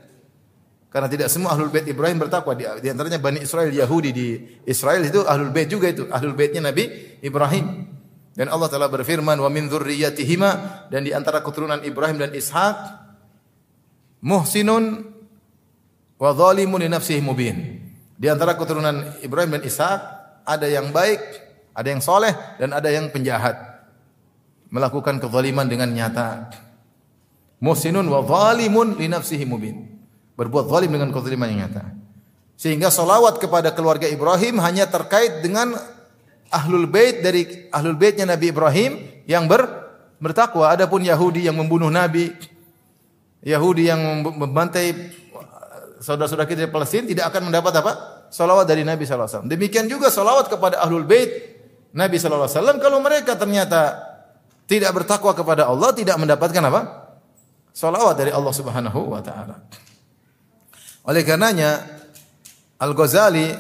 [0.92, 2.52] Karena tidak semua ahlul bait Ibrahim bertakwa.
[2.52, 4.28] Di, di antaranya Bani Israel Yahudi di
[4.68, 6.04] Israel itu ahlul bait juga itu.
[6.12, 7.88] Ahlul baitnya Nabi Ibrahim.
[8.36, 10.50] Dan Allah telah berfirman wa min dzurriyyatihima
[10.92, 12.76] dan di antara keturunan Ibrahim dan Ishak
[14.22, 15.06] muhsinun
[16.22, 17.82] wa zalimun li nafsihi mubin.
[18.22, 20.00] Di antara keturunan Ibrahim dan Ishak
[20.46, 21.20] ada yang baik,
[21.74, 23.58] ada yang soleh dan ada yang penjahat.
[24.72, 26.48] Melakukan kezaliman dengan nyata.
[27.60, 29.90] Muhsinun wa zalimun li nafsihi mubin.
[30.38, 31.84] Berbuat zalim dengan kezaliman yang nyata.
[32.56, 35.74] Sehingga solawat kepada keluarga Ibrahim hanya terkait dengan
[36.54, 38.92] ahlul bait dari ahlul baitnya Nabi Ibrahim
[39.26, 39.66] yang ber,
[40.22, 40.70] bertakwa.
[40.70, 42.30] Adapun Yahudi yang membunuh Nabi,
[43.42, 44.94] Yahudi yang membantai
[46.02, 47.92] saudara-saudara kita di Palestina tidak akan mendapat apa?
[48.32, 49.46] Salawat dari Nabi SAW.
[49.50, 51.58] Demikian juga salawat kepada ahlul bait
[51.94, 52.48] Nabi SAW.
[52.80, 53.98] Kalau mereka ternyata
[54.70, 56.82] tidak bertakwa kepada Allah, tidak mendapatkan apa?
[57.76, 59.68] Salawat dari Allah Subhanahu wa taala.
[61.08, 61.82] Oleh karenanya
[62.78, 63.52] Al-Ghazali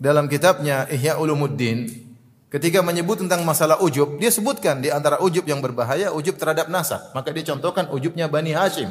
[0.00, 2.09] dalam kitabnya Ihya Ulumuddin
[2.50, 7.14] ketika menyebut tentang masalah ujub, dia sebutkan di antara ujub yang berbahaya ujub terhadap nasab.
[7.14, 8.90] Maka dia contohkan ujubnya Bani Hashim.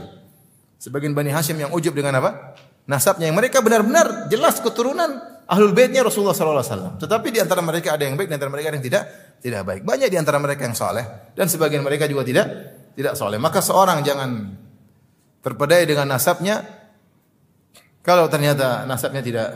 [0.79, 2.55] Sebagian Bani Hashim yang ujub dengan apa?
[2.89, 6.93] Nasabnya yang mereka benar-benar jelas keturunan ahlul baitnya Rasulullah sallallahu alaihi wasallam.
[6.97, 9.03] Tetapi di antara mereka ada yang baik, di antara mereka ada yang tidak
[9.43, 9.81] tidak baik.
[9.83, 12.47] Banyak di antara mereka yang saleh dan sebagian mereka juga tidak
[12.95, 13.37] tidak saleh.
[13.37, 14.55] Maka seorang jangan
[15.43, 16.63] terpedaya dengan nasabnya
[17.99, 19.47] kalau ternyata nasabnya tidak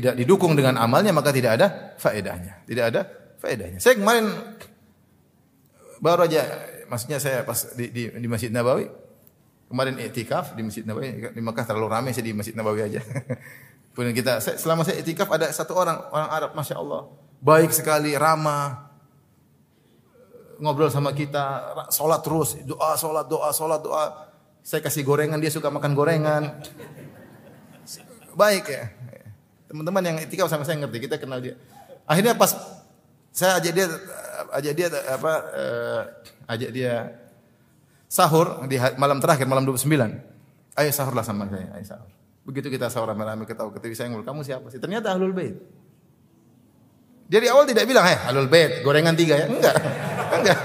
[0.00, 2.62] tidak didukung dengan amalnya maka tidak ada faedahnya.
[2.68, 3.00] Tidak ada
[3.40, 3.78] faedahnya.
[3.80, 4.30] Saya kemarin
[6.00, 6.42] baru aja
[6.86, 9.06] maksudnya saya pas di, di, di Masjid Nabawi
[9.66, 13.02] Kemarin etikaf di Masjid Nabawi, di Mekah terlalu ramai saya di Masjid Nabawi aja.
[13.98, 17.10] Kemudian kita selama saya etikaf ada satu orang orang Arab, masya Allah,
[17.42, 18.94] baik sekali, ramah,
[20.62, 24.06] ngobrol sama kita, sholat terus, doa, sholat, doa, sholat, doa.
[24.62, 26.62] Saya kasih gorengan, dia suka makan gorengan.
[28.38, 28.86] Baik ya.
[29.76, 31.52] Teman-teman yang etikaf sama saya ngerti, kita kenal dia.
[32.08, 32.48] Akhirnya pas
[33.28, 33.86] saya ajak dia,
[34.56, 36.02] ajak dia apa, uh,
[36.48, 37.12] ajak dia
[38.08, 39.84] sahur di malam terakhir malam 29.
[40.80, 42.08] Ayo sahurlah sama saya, ayo sahur.
[42.48, 44.80] Begitu kita sahur rame-rame ketawa ketiwi saya ngul, kamu siapa sih?
[44.80, 45.60] Ternyata ahlul bait.
[47.28, 49.76] Dari awal tidak bilang, "Eh, ahlul bait, gorengan tiga ya." Enggak.
[50.40, 50.58] Enggak.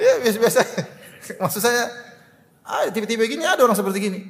[0.00, 0.60] Ya biasa-biasa.
[1.44, 1.92] Maksud saya,
[2.64, 4.20] ah, tiba-tiba gini ada orang seperti gini.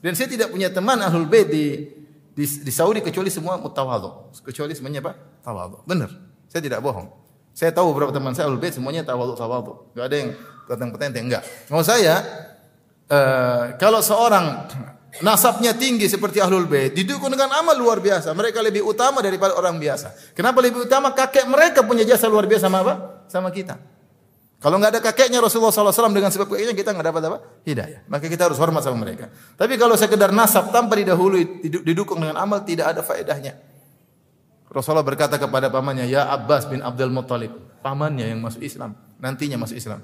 [0.00, 1.92] Dan saya tidak punya teman ahlul bait di
[2.34, 4.34] di, di Saudi kecuali semua mutawadhu.
[4.42, 5.14] Kecuali semuanya apa?
[5.46, 5.86] Tawadhu.
[5.86, 6.10] Benar.
[6.50, 7.06] Saya tidak bohong.
[7.54, 9.94] Saya tahu beberapa teman saya ahlul semuanya tawadhu tawadhu.
[9.94, 10.30] Enggak ada yang
[10.66, 11.42] tentang petenteng enggak.
[11.70, 12.18] Mau saya
[13.06, 14.66] uh, kalau seorang
[15.22, 19.78] nasabnya tinggi seperti ahlul bait didukung dengan amal luar biasa, mereka lebih utama daripada orang
[19.78, 20.34] biasa.
[20.34, 21.14] Kenapa lebih utama?
[21.14, 22.94] Kakek mereka punya jasa luar biasa sama apa?
[23.30, 23.78] Sama kita.
[24.64, 27.38] Kalau nggak ada kakeknya Rasulullah SAW dengan sebab kakeknya kita nggak dapat apa?
[27.68, 28.08] Hidayah.
[28.08, 29.28] Maka kita harus hormat sama mereka.
[29.60, 33.60] Tapi kalau sekedar nasab tanpa didahului didukung dengan amal tidak ada faedahnya.
[34.72, 37.52] Rasulullah berkata kepada pamannya, Ya Abbas bin Abdul Muttalib.
[37.84, 38.96] Pamannya yang masuk Islam.
[39.20, 40.00] Nantinya masuk Islam.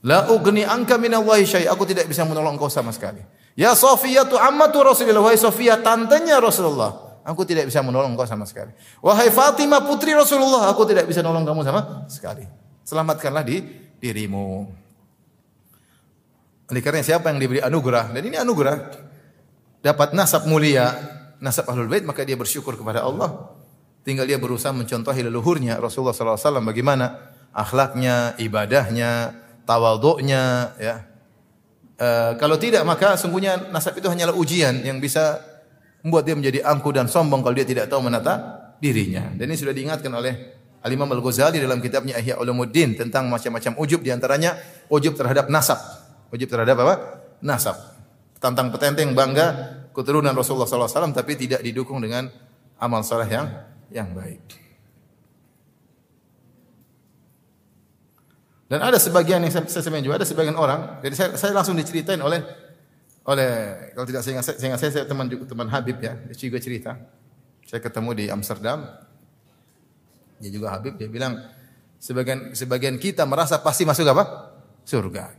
[0.00, 1.68] La ugni anka minallahi syai.
[1.68, 3.20] Aku tidak bisa menolong kau sama sekali.
[3.52, 5.28] Ya Sofia tu ammatu Rasulullah.
[5.28, 7.20] Wahai Sofia tantenya Rasulullah.
[7.20, 8.72] Aku tidak bisa menolong kau sama sekali.
[9.04, 10.72] Wahai Fatimah putri Rasulullah.
[10.72, 12.63] Aku tidak bisa menolong kamu sama sekali.
[12.84, 13.64] Selamatkanlah di
[13.98, 14.68] dirimu.
[16.68, 18.12] Oleh karena siapa yang diberi anugerah.
[18.12, 18.76] Dan ini anugerah.
[19.80, 20.92] Dapat nasab mulia.
[21.40, 22.04] Nasab ahlul bait.
[22.04, 23.52] Maka dia bersyukur kepada Allah.
[24.04, 26.60] Tinggal dia berusaha mencontohi leluhurnya Rasulullah SAW.
[26.60, 29.32] Bagaimana akhlaknya, ibadahnya,
[29.64, 30.94] tawaduknya ya.
[31.96, 35.40] E, kalau tidak maka sungguhnya nasab itu hanyalah ujian yang bisa
[36.04, 39.32] membuat dia menjadi angku dan sombong kalau dia tidak tahu menata dirinya.
[39.32, 40.53] Dan ini sudah diingatkan oleh
[40.84, 44.60] Al-Imam Al-Ghazali dalam kitabnya Ihya Ulumuddin tentang macam-macam ujub di antaranya
[44.92, 45.80] ujub terhadap nasab.
[46.28, 46.94] Ujub terhadap apa?
[47.40, 47.76] Nasab.
[48.36, 52.28] Tantang petenteng bangga keturunan Rasulullah SAW tapi tidak didukung dengan
[52.76, 53.46] amal saleh yang
[53.88, 54.64] yang baik.
[58.68, 62.18] Dan ada sebagian yang saya, saya juga ada sebagian orang, jadi saya, saya langsung diceritain
[62.18, 62.42] oleh
[63.24, 63.50] oleh
[63.96, 66.96] kalau tidak saya ingat saya, saya, saya teman teman Habib ya, dia juga cerita.
[67.64, 68.84] Saya ketemu di Amsterdam,
[70.38, 71.38] dia juga Habib, dia bilang
[71.98, 74.54] sebagian sebagian kita merasa pasti masuk apa?
[74.84, 75.32] Surga.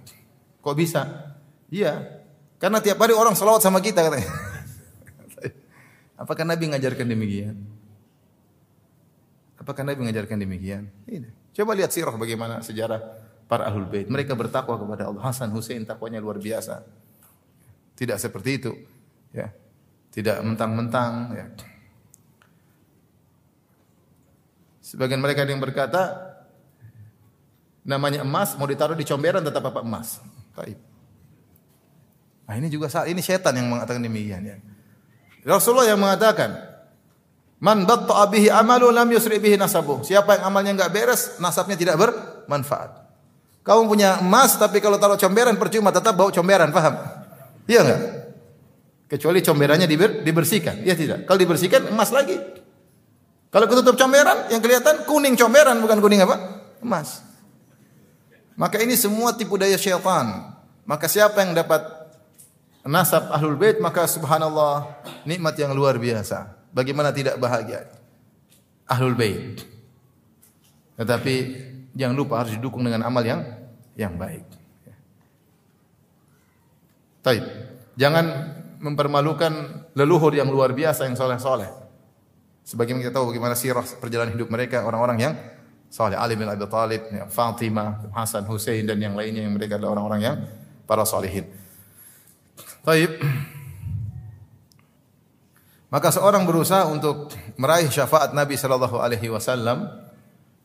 [0.62, 1.32] Kok bisa?
[1.70, 2.24] Iya,
[2.58, 4.30] karena tiap hari orang selawat sama kita katanya.
[6.22, 7.56] Apakah Nabi mengajarkan demikian?
[9.60, 10.90] Apakah Nabi mengajarkan demikian?
[11.06, 11.54] Tidak.
[11.56, 13.02] Coba lihat sirah bagaimana sejarah
[13.46, 14.08] para ahlul bait.
[14.10, 15.22] Mereka bertakwa kepada Allah.
[15.24, 16.84] Hasan Hussein takwanya luar biasa.
[17.96, 18.72] Tidak seperti itu.
[19.32, 19.52] Ya.
[20.12, 21.14] Tidak mentang-mentang.
[21.36, 21.46] Ya.
[24.86, 26.14] Sebagian mereka yang berkata,
[27.82, 30.22] namanya emas mau ditaruh di comberan tetap apa emas.
[30.54, 30.78] Baik.
[32.46, 34.62] Nah, ini juga saat ini setan yang mengatakan demikian ya.
[35.42, 36.54] Rasulullah yang mengatakan,
[37.58, 41.98] "Man batta'a bihi amalu lam yusri bihi nasabu." Siapa yang amalnya enggak beres, nasabnya tidak
[41.98, 43.10] bermanfaat.
[43.66, 46.94] Kamu punya emas tapi kalau taruh comberan percuma tetap bau comberan, paham?
[47.66, 48.02] Iya enggak?
[49.10, 50.86] Kecuali comberannya diber, dibersihkan.
[50.86, 51.26] Iya tidak?
[51.26, 52.38] Kalau dibersihkan emas lagi.
[53.56, 56.60] Kalau ketutup comberan yang kelihatan kuning comberan bukan kuning apa?
[56.84, 57.24] Emas.
[58.60, 60.52] Maka ini semua tipu daya syaitan.
[60.84, 61.80] Maka siapa yang dapat
[62.84, 66.52] nasab ahlul bait maka subhanallah nikmat yang luar biasa.
[66.76, 67.88] Bagaimana tidak bahagia
[68.92, 69.64] ahlul bait.
[71.00, 71.36] Tetapi
[71.96, 73.40] jangan lupa harus didukung dengan amal yang
[73.96, 74.44] yang baik.
[77.24, 77.44] Taib.
[77.96, 78.26] Jangan
[78.84, 81.85] mempermalukan leluhur yang luar biasa yang soleh-soleh.
[82.66, 85.34] Sebagaimana kita tahu bagaimana sirah perjalanan hidup mereka orang-orang yang
[85.86, 86.18] soleh.
[86.18, 90.22] Ali bin Abi Thalib, ya, Fatimah, Hasan, Hussein dan yang lainnya yang mereka adalah orang-orang
[90.26, 90.36] yang
[90.90, 91.46] para solehin.
[92.82, 93.22] Taib.
[95.94, 99.86] Maka seorang berusaha untuk meraih syafaat Nabi sallallahu alaihi wasallam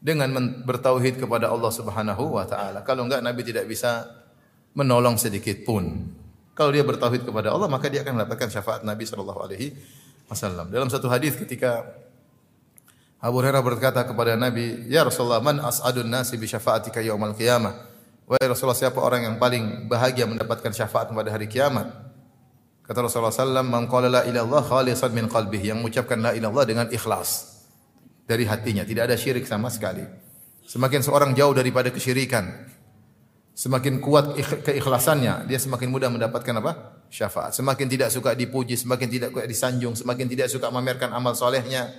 [0.01, 0.33] dengan
[0.65, 2.81] bertauhid kepada Allah Subhanahu wa taala.
[2.83, 4.09] Kalau enggak Nabi tidak bisa
[4.73, 6.09] menolong sedikit pun.
[6.57, 9.77] Kalau dia bertauhid kepada Allah maka dia akan mendapatkan syafaat Nabi sallallahu alaihi
[10.31, 10.71] wasallam.
[10.71, 11.83] Dalam satu hadis ketika
[13.21, 17.91] Abu Hurairah berkata kepada Nabi, "Ya Rasulullah, man as'adun nasi bi syafaatika yaumal qiyamah?"
[18.31, 21.91] Wahai Rasulullah, siapa orang yang paling bahagia mendapatkan syafaat pada hari kiamat?
[22.87, 26.87] Kata Rasulullah sallallahu "Man qala la ilallah khalisan min qalbihi." Yang mengucapkan la ilallah dengan
[26.95, 27.61] ikhlas
[28.25, 30.07] dari hatinya, tidak ada syirik sama sekali.
[30.63, 32.47] Semakin seorang jauh daripada kesyirikan,
[33.51, 37.00] semakin kuat keikhlasannya, dia semakin mudah mendapatkan apa?
[37.11, 37.51] Syafaat.
[37.51, 41.91] Semakin tidak suka dipuji, semakin tidak disanjung, semakin tidak suka memamerkan amal solehnya,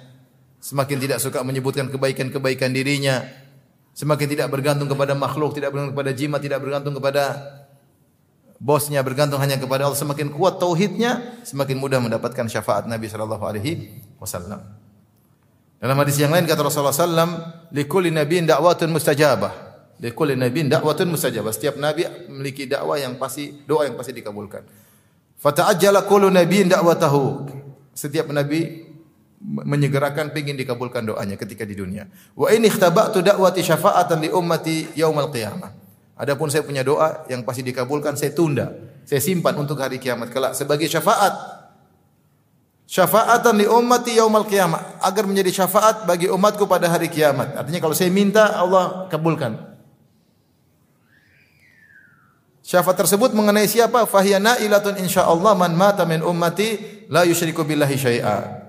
[0.64, 3.28] semakin tidak suka menyebutkan kebaikan-kebaikan dirinya,
[3.92, 7.24] semakin tidak bergantung kepada makhluk, tidak bergantung kepada jimat, tidak bergantung kepada
[8.62, 14.00] bosnya bergantung hanya kepada Allah, semakin kuat tauhidnya, semakin mudah mendapatkan syafaat Nabi sallallahu alaihi
[14.22, 14.64] wasallam.
[15.82, 17.42] Dalam hadis yang lain kata Rasulullah sallam,
[17.74, 21.50] "Likulli nabiyyin da'watun mustajabah." Likulli nabiyyin da'watun mustajabah.
[21.50, 24.62] Setiap nabi memiliki dakwah yang pasti doa yang pasti dikabulkan.
[25.42, 27.50] Fata'ajjala kullu nabiyyin da'watahu.
[27.98, 28.86] Setiap nabi
[29.42, 32.06] menyegerakan pingin dikabulkan doanya ketika di dunia.
[32.38, 35.74] Wa in ikhtaba'tu da'wati syafa'atan li ummati yaumal qiyamah.
[36.22, 38.70] Adapun saya punya doa yang pasti dikabulkan, saya tunda.
[39.10, 41.34] Saya simpan untuk hari kiamat kelak sebagai syafaat.
[42.86, 47.58] Syafaatan li ummati yaumal qiyamah agar menjadi syafaat bagi umatku pada hari kiamat.
[47.58, 49.71] Artinya kalau saya minta Allah kabulkan.
[52.72, 54.08] Syafaat tersebut mengenai siapa?
[54.08, 58.64] Fahyana ilatun insyaallah man mata min ummati la yusyriku billahi syai'a.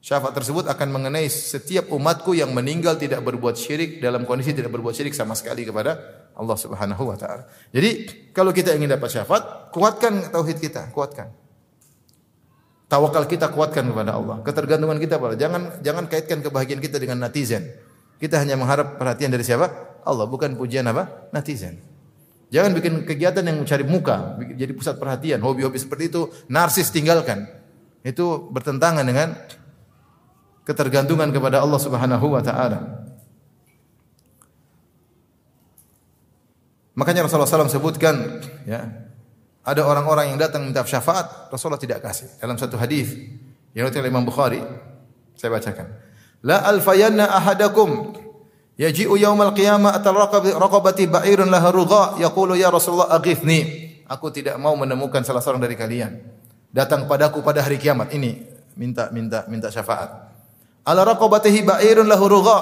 [0.00, 4.96] Syafaat tersebut akan mengenai setiap umatku yang meninggal tidak berbuat syirik dalam kondisi tidak berbuat
[4.96, 6.00] syirik sama sekali kepada
[6.32, 7.44] Allah Subhanahu wa taala.
[7.68, 11.28] Jadi, kalau kita ingin dapat syafaat, kuatkan tauhid kita, kuatkan.
[12.88, 14.40] Tawakal kita kuatkan kepada Allah.
[14.40, 17.76] Ketergantungan kita pada jangan jangan kaitkan kebahagiaan kita dengan netizen.
[18.16, 20.00] Kita hanya mengharap perhatian dari siapa?
[20.00, 21.28] Allah, bukan pujian apa?
[21.36, 21.91] Netizen.
[22.52, 27.48] Jangan bikin kegiatan yang mencari muka, jadi pusat perhatian, hobi-hobi seperti itu narsis tinggalkan.
[28.04, 29.32] Itu bertentangan dengan
[30.68, 33.08] ketergantungan kepada Allah Subhanahu wa taala.
[36.92, 38.84] Makanya Rasulullah SAW sebutkan ya,
[39.64, 42.36] ada orang-orang yang datang minta syafaat, Rasulullah tidak kasih.
[42.36, 43.16] Dalam satu hadis
[43.72, 44.60] yang diriwayatkan Imam Bukhari,
[45.40, 45.88] saya bacakan.
[46.44, 48.12] La alfayanna ahadakum
[48.76, 53.90] yaji'u yaumal qiyamah atal raqabati ba'irun laha rugha yaqulu ya Rasulullah aghithni.
[54.08, 56.20] Aku tidak mau menemukan salah seorang dari kalian
[56.72, 58.44] datang padaku pada hari kiamat ini
[58.76, 60.32] minta minta minta syafaat
[60.82, 62.58] Ala raqabatihi ba'irun lahu rugha.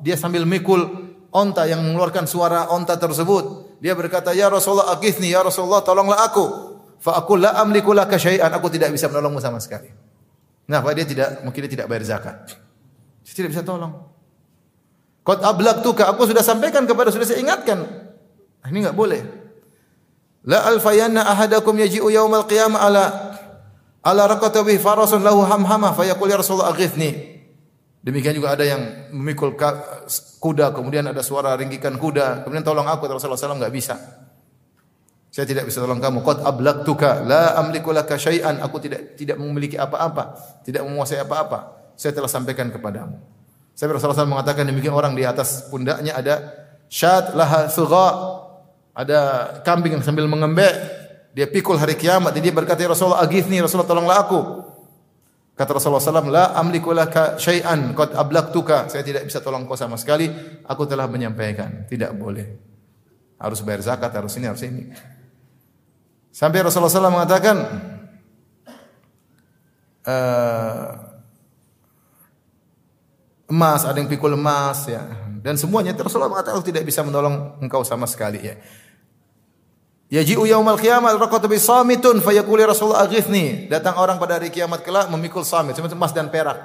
[0.00, 0.88] Dia sambil mikul
[1.28, 3.76] onta yang mengeluarkan suara onta tersebut.
[3.84, 6.44] Dia berkata, "Ya Rasulullah, aghithni, ya Rasulullah, tolonglah aku."
[6.98, 9.92] Fa aku la amliku laka syai'an, aku tidak bisa menolongmu sama sekali.
[10.64, 12.36] Kenapa dia tidak mungkin dia tidak bayar zakat?
[13.22, 14.07] Dia tidak bisa tolong.
[15.28, 17.84] Qad ablagtuka, aku sudah sampaikan kepada sudah saya ingatkan.
[18.64, 19.20] Ah, ini enggak boleh.
[20.48, 23.04] La alfayanna ahadakum yaji'u yaumal qiyamah ala
[24.00, 27.44] ala raqatabi farasun lahu hamhama fayaqul ya Rasulullah aghithni.
[28.00, 29.52] Demikian juga ada yang memikul
[30.40, 34.00] kuda, kemudian ada suara ringgikan kuda, kemudian tolong aku, Rasulullah SAW enggak bisa.
[35.28, 36.24] Saya tidak bisa tolong kamu.
[36.24, 38.64] Qad ablagtuka la amliku laka syai'an.
[38.64, 41.92] Aku tidak tidak memiliki apa-apa, tidak menguasai apa-apa.
[42.00, 43.37] Saya telah sampaikan kepadamu.
[43.78, 48.08] Saya Rasulullah SAW mengatakan demikian orang di atas pundaknya ada syat laha thugha.
[48.98, 49.18] Ada
[49.62, 50.74] kambing yang sambil mengembek.
[51.30, 52.34] Dia pikul hari kiamat.
[52.34, 54.40] Dia berkata, ya Rasulullah agithni, Rasulullah tolonglah aku.
[55.54, 58.90] Kata Rasulullah SAW, La amliku laka syai'an qad ablaktuka.
[58.90, 60.26] Saya tidak bisa tolong kau sama sekali.
[60.66, 61.86] Aku telah menyampaikan.
[61.86, 62.46] Tidak boleh.
[63.38, 64.90] Harus bayar zakat, harus ini, harus ini.
[66.34, 67.56] Sampai Rasulullah SAW mengatakan,
[70.02, 71.07] uh,
[73.48, 75.02] emas, ada yang pikul emas, ya.
[75.40, 78.44] Dan semuanya Rasulullah mengatakan, aku tidak bisa menolong engkau sama sekali.
[78.44, 78.60] Ya.
[80.08, 83.68] Yaji'u yaumal qiyamah al-raqatu bisamitun fayaqulu ya Rasulullah aghithni.
[83.68, 86.56] Datang orang pada hari kiamat kelak memikul samit, seperti emas dan perak.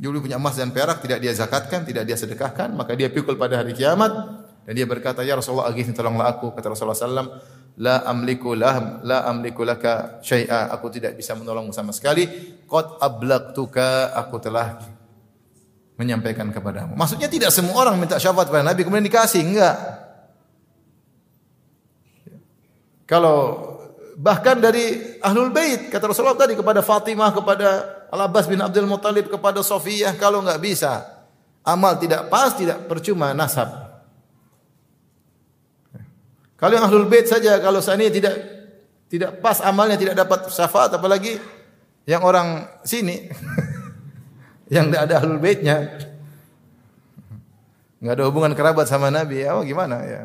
[0.00, 3.60] Dulu punya emas dan perak tidak dia zakatkan, tidak dia sedekahkan, maka dia pikul pada
[3.60, 4.12] hari kiamat
[4.64, 7.28] dan dia berkata, "Ya Rasulullah aghithni tolonglah aku." Kata Rasulullah sallam,
[7.76, 12.24] "La amliku lah la amliku laka syai'a." Aku tidak bisa menolongmu sama sekali.
[12.64, 14.97] Qad ablaqtuka, aku telah
[15.98, 16.94] menyampaikan kepadamu.
[16.94, 19.76] Maksudnya tidak semua orang minta syafaat kepada Nabi kemudian dikasih, enggak.
[23.02, 23.66] Kalau
[24.14, 27.68] bahkan dari ahlul bait kata Rasulullah tadi kepada Fatimah, kepada
[28.14, 31.02] Al Abbas bin Abdul Muthalib, kepada Sofiyah kalau nggak bisa
[31.66, 33.66] amal tidak pas tidak percuma nasab.
[36.58, 38.34] Kalau yang ahlul bait saja kalau seandainya tidak
[39.08, 41.40] tidak pas amalnya tidak dapat syafaat apalagi
[42.04, 43.28] yang orang sini
[44.68, 45.76] yang tidak ada ahlul baitnya
[47.98, 50.22] nggak ada hubungan kerabat sama Nabi, ya oh, gimana ya?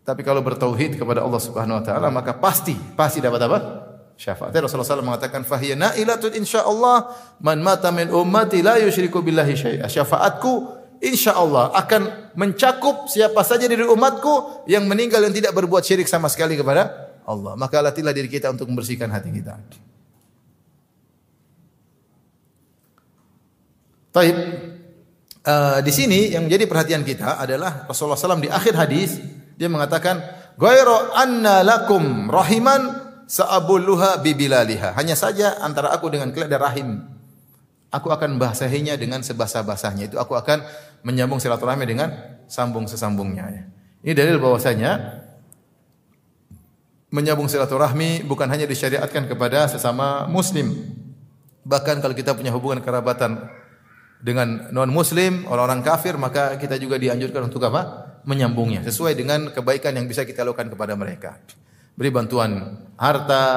[0.00, 3.58] Tapi kalau bertauhid kepada Allah Subhanahu wa taala maka pasti pasti dapat apa?
[4.20, 4.52] Syafaat.
[4.52, 7.08] Rasulullah SAW mengatakan fahiya nailatun insyaallah
[7.40, 9.88] man mata min ummati la yusyriku billahi syai'a.
[9.88, 16.28] Syafaatku insyaallah akan mencakup siapa saja dari umatku yang meninggal yang tidak berbuat syirik sama
[16.28, 17.56] sekali kepada Allah.
[17.56, 19.56] Maka latihlah diri kita untuk membersihkan hati kita.
[24.10, 24.36] Taib.
[25.40, 29.16] Uh, di sini yang menjadi perhatian kita adalah Rasulullah SAW di akhir hadis
[29.56, 30.20] dia mengatakan,
[30.60, 32.92] "Ghairu anna lakum rahiman
[33.24, 36.88] sa'abulluha bibilaliha." Hanya saja antara aku dengan kalian ada rahim.
[37.88, 40.12] Aku akan bahasahinya dengan sebahasa-bahasanya.
[40.12, 40.60] Itu aku akan
[41.02, 42.12] menyambung silaturahmi dengan
[42.44, 43.64] sambung sesambungnya.
[44.04, 45.24] Ini dalil bahwasanya
[47.10, 50.70] menyambung silaturahmi bukan hanya disyariatkan kepada sesama muslim.
[51.64, 53.59] Bahkan kalau kita punya hubungan kerabatan
[54.20, 58.10] dengan non muslim, orang-orang kafir, maka kita juga dianjurkan untuk apa?
[58.20, 61.40] menyambungnya sesuai dengan kebaikan yang bisa kita lakukan kepada mereka.
[61.96, 63.48] Beri bantuan harta,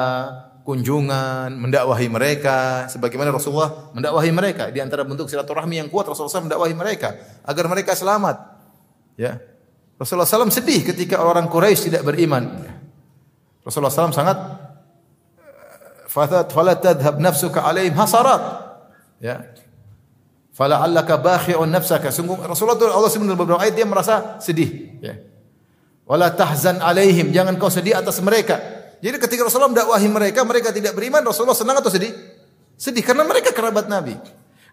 [0.64, 6.48] kunjungan, mendakwahi mereka sebagaimana Rasulullah mendakwahi mereka di antara bentuk silaturahmi yang kuat Rasulullah SAW
[6.48, 7.08] mendakwahi mereka
[7.44, 8.36] agar mereka selamat.
[9.20, 9.38] Ya.
[10.00, 12.64] Rasulullah SAW sedih ketika orang Quraisy tidak beriman.
[13.62, 14.38] Rasulullah SAW sangat
[16.50, 18.42] fala tadhhab nafsuka alaihim hasarat.
[19.20, 19.54] Ya.
[20.54, 22.14] Fala'allaka bakhi'un nafsaka.
[22.14, 25.18] Sungguh Rasulullah itu Allah sebut beberapa ayat dia merasa sedih, ya.
[26.06, 28.60] Wala tahzan alaihim, jangan kau sedih atas mereka.
[29.02, 32.14] Jadi ketika Rasulullah mendakwahi mereka, mereka tidak beriman, Rasulullah senang atau sedih?
[32.78, 34.14] Sedih karena mereka kerabat Nabi.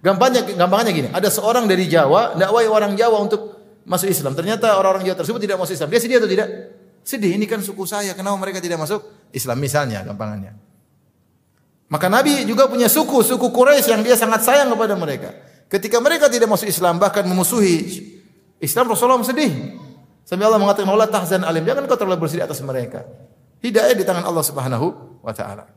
[0.06, 3.42] Gampangnya gampangnya gini, ada seorang dari Jawa dakwahi orang Jawa untuk
[3.82, 4.38] masuk Islam.
[4.38, 5.90] Ternyata orang-orang Jawa tersebut tidak masuk Islam.
[5.90, 6.48] Dia sedih atau tidak?
[7.02, 7.32] Sedih.
[7.42, 9.02] Ini kan suku saya, kenapa mereka tidak masuk
[9.34, 10.54] Islam misalnya gampangannya.
[11.90, 15.51] Maka Nabi juga punya suku, suku Quraisy yang dia sangat sayang kepada mereka.
[15.72, 18.04] Ketika mereka tidak masuk Islam bahkan memusuhi
[18.60, 19.80] Islam Rasulullah sedih.
[20.28, 21.64] Sampai Allah mengatakan Allah tahzan alim.
[21.64, 23.08] Jangan kau terlalu bersedih atas mereka.
[23.64, 24.88] Hidayah di tangan Allah Subhanahu
[25.24, 25.72] wa taala.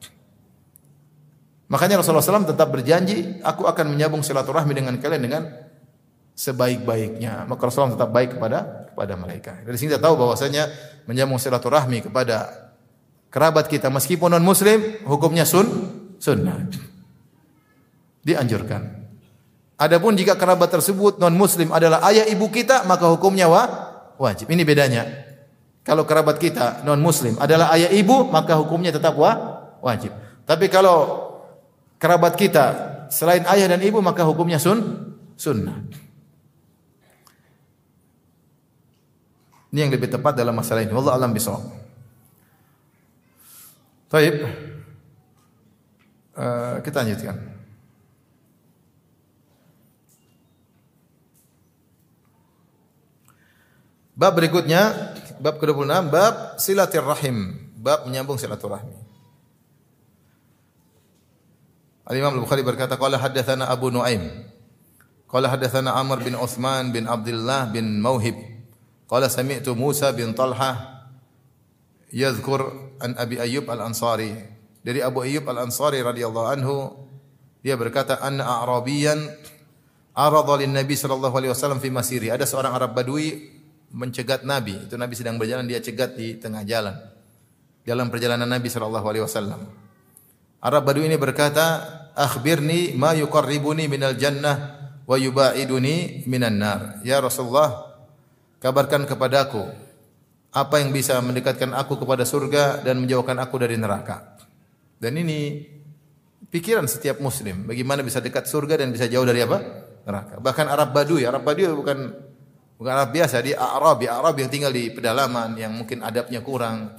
[1.71, 5.43] Makanya Rasulullah SAW tetap berjanji, aku akan menyambung silaturahmi dengan kalian dengan
[6.37, 7.49] sebaik-baiknya.
[7.49, 9.53] Maka Rasulullah tetap baik kepada kepada mereka.
[9.63, 10.69] Dari sini kita tahu bahwasanya
[11.07, 12.51] menyambung silaturahmi kepada
[13.31, 15.67] kerabat kita meskipun non muslim hukumnya sun
[16.19, 16.67] sunnah.
[18.27, 19.04] Dianjurkan.
[19.75, 23.63] Adapun jika kerabat tersebut non muslim adalah ayah ibu kita, maka hukumnya wa,
[24.23, 24.47] wajib.
[24.47, 25.03] Ini bedanya.
[25.83, 29.33] Kalau kerabat kita non muslim adalah ayah ibu, maka hukumnya tetap wa,
[29.83, 30.15] wajib.
[30.47, 31.27] Tapi kalau
[31.99, 32.65] kerabat kita
[33.11, 35.83] selain ayah dan ibu maka hukumnya sun sunnah.
[39.75, 40.95] Ini yang lebih tepat dalam masalah ini.
[40.95, 41.67] Wallahu alam bisawab.
[44.07, 44.47] Baik.
[46.39, 47.54] Uh, kita lanjutkan.
[54.15, 54.95] Bab berikutnya,
[55.43, 58.95] bab ke-26, bab silaturrahim, bab menyambung silaturahmi.
[62.07, 64.47] Al-Imam Al-Bukhari berkata, qala haddatsana Abu Nuaim.
[65.27, 68.39] Qala haddatsana Amr bin Utsman bin Abdullah bin Mauhib.
[69.11, 71.03] Qala sami'tu Musa bin Talha
[72.15, 72.71] yadhkur
[73.03, 74.31] an Abi Ayyub Al-Ansari.
[74.85, 76.77] Dari Abu Ayyub Al-Ansari radhiyallahu anhu
[77.65, 79.17] dia berkata anna a'rabiyan
[80.15, 82.29] arada lin Nabi sallallahu alaihi wasallam fi masiri.
[82.29, 83.51] Ada seorang Arab Badui
[83.95, 84.75] mencegat Nabi.
[84.91, 86.99] Itu Nabi sedang berjalan dia cegat di tengah jalan.
[87.87, 89.71] Dalam perjalanan Nabi sallallahu alaihi wasallam.
[90.59, 91.85] Arab Badui ini berkata,
[92.19, 97.95] "Akhbirni ma yuqarribuni minal jannah wa yubaiduni minan nar." Ya Rasulullah,
[98.59, 99.63] kabarkan kepadaku
[100.51, 104.41] apa yang bisa mendekatkan aku kepada surga dan menjauhkan aku dari neraka.
[104.97, 105.61] Dan ini
[106.49, 109.61] pikiran setiap muslim, bagaimana bisa dekat surga dan bisa jauh dari apa?
[110.09, 110.41] Neraka.
[110.41, 112.33] Bahkan Arab Badui, Arab Badui bukan
[112.75, 116.99] Bukan Arab biasa, dia Arab, ya Arab yang tinggal di pedalaman yang mungkin adabnya kurang.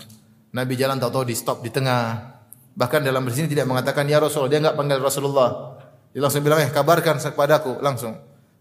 [0.56, 2.32] Nabi jalan tahu-tahu di stop di tengah.
[2.76, 5.76] Bahkan dalam bersini tidak mengatakan ya Rasul, dia enggak panggil Rasulullah.
[6.16, 8.16] Dia langsung bilang eh kabarkan kepadaku langsung.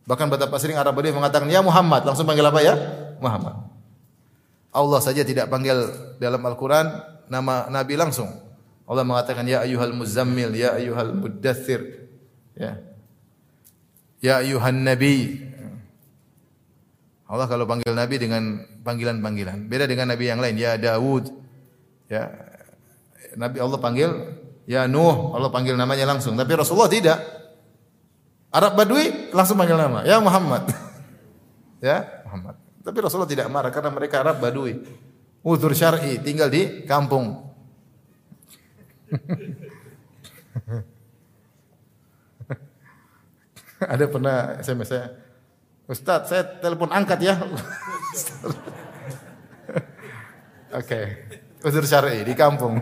[0.05, 2.75] Bahkan betapa sering Arab dia mengatakan ya Muhammad, langsung panggil apa ya?
[3.23, 3.63] Muhammad.
[4.75, 5.87] Allah saja tidak panggil
[6.19, 6.87] dalam Al-Qur'an
[7.31, 8.27] nama Nabi langsung.
[8.85, 12.11] Allah mengatakan ya ayyuhal muzammil, ya ayyuhal muddathir.
[12.59, 12.83] Ya.
[14.25, 14.41] Ya
[14.73, 15.47] nabi,
[17.35, 19.67] Allah kalau panggil Nabi dengan panggilan-panggilan.
[19.67, 20.55] Beda dengan Nabi yang lain.
[20.55, 21.35] Ya Dawud.
[22.07, 22.31] Ya.
[23.35, 24.39] Nabi Allah panggil
[24.71, 25.35] Ya Nuh.
[25.35, 26.39] Allah panggil namanya langsung.
[26.39, 27.19] Tapi Rasulullah tidak.
[28.55, 30.07] Arab Badui langsung panggil nama.
[30.07, 30.71] Ya Muhammad.
[31.91, 32.55] ya Muhammad.
[32.87, 34.87] Tapi Rasulullah tidak marah karena mereka Arab Badui.
[35.43, 36.23] Udur syar'i.
[36.23, 37.51] Tinggal di kampung.
[43.83, 45.24] Ada pernah SMS saya
[45.85, 47.37] Ustaz, saya telepon angkat ya.
[50.73, 50.81] Oke.
[50.81, 51.05] Okay.
[51.65, 52.77] Uzur syar'i di kampung.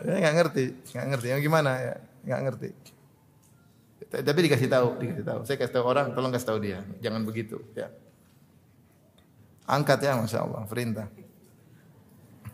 [0.00, 0.64] Saya nggak ngerti,
[0.96, 1.26] nggak ngerti.
[1.32, 1.94] Yang gimana ya?
[2.24, 2.68] Nggak ngerti.
[4.10, 5.40] Tapi dikasih tahu, dikasih tahu.
[5.44, 6.80] Saya kasih tahu orang, tolong kasih tahu dia.
[7.04, 7.92] Jangan begitu, ya.
[9.68, 11.06] Angkat ya, masya Allah, perintah.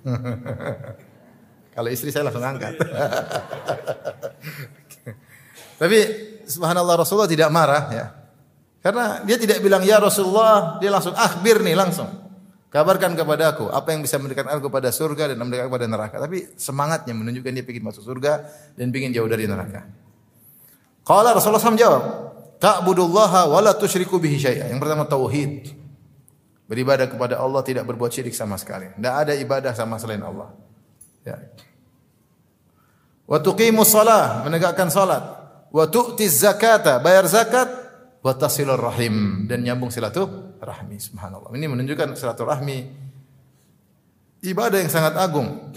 [1.74, 2.74] Kalau istri saya langsung angkat.
[5.80, 5.98] Tapi
[6.48, 8.06] subhanallah Rasulullah tidak marah ya.
[8.86, 12.06] Karena dia tidak bilang ya Rasulullah, dia langsung akhbir nih langsung.
[12.70, 16.16] Kabarkan kepada aku apa yang bisa mendekatkan aku pada surga dan mendekatkan kepada neraka.
[16.22, 18.46] Tapi semangatnya menunjukkan dia ingin masuk surga
[18.78, 19.90] dan ingin jauh dari neraka.
[21.02, 22.02] Qala Rasulullah SAW jawab,
[22.62, 24.70] Ta'budullaha wa la tusyriku bihi syai'a.
[24.70, 25.66] Yang pertama tauhid.
[26.70, 28.86] Beribadah kepada Allah tidak berbuat syirik sama sekali.
[28.94, 30.54] Tidak ada ibadah sama selain Allah.
[31.26, 31.42] Ya.
[33.26, 33.90] Wa tuqimus
[34.46, 35.26] menegakkan salat.
[35.74, 37.85] Wa tu'tiz zakata, bayar zakat
[38.26, 41.54] wa tasilur rahim dan nyambung silaturahmi subhanallah.
[41.54, 42.78] Ini menunjukkan silaturahmi
[44.42, 45.70] ibadah yang sangat agung.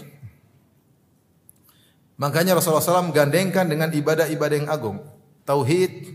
[2.18, 4.98] Makanya Rasulullah SAW gandengkan dengan ibadah-ibadah yang agung.
[5.46, 6.10] Tauhid,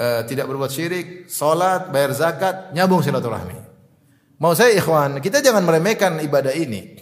[0.00, 3.60] uh, tidak berbuat syirik, salat, bayar zakat, nyambung silaturahmi.
[4.40, 6.96] Mau saya ikhwan, kita jangan meremehkan ibadah ini.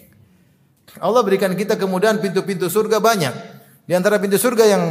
[0.99, 3.35] Allah berikan kita kemudahan pintu-pintu surga banyak.
[3.89, 4.83] Di antara pintu surga yang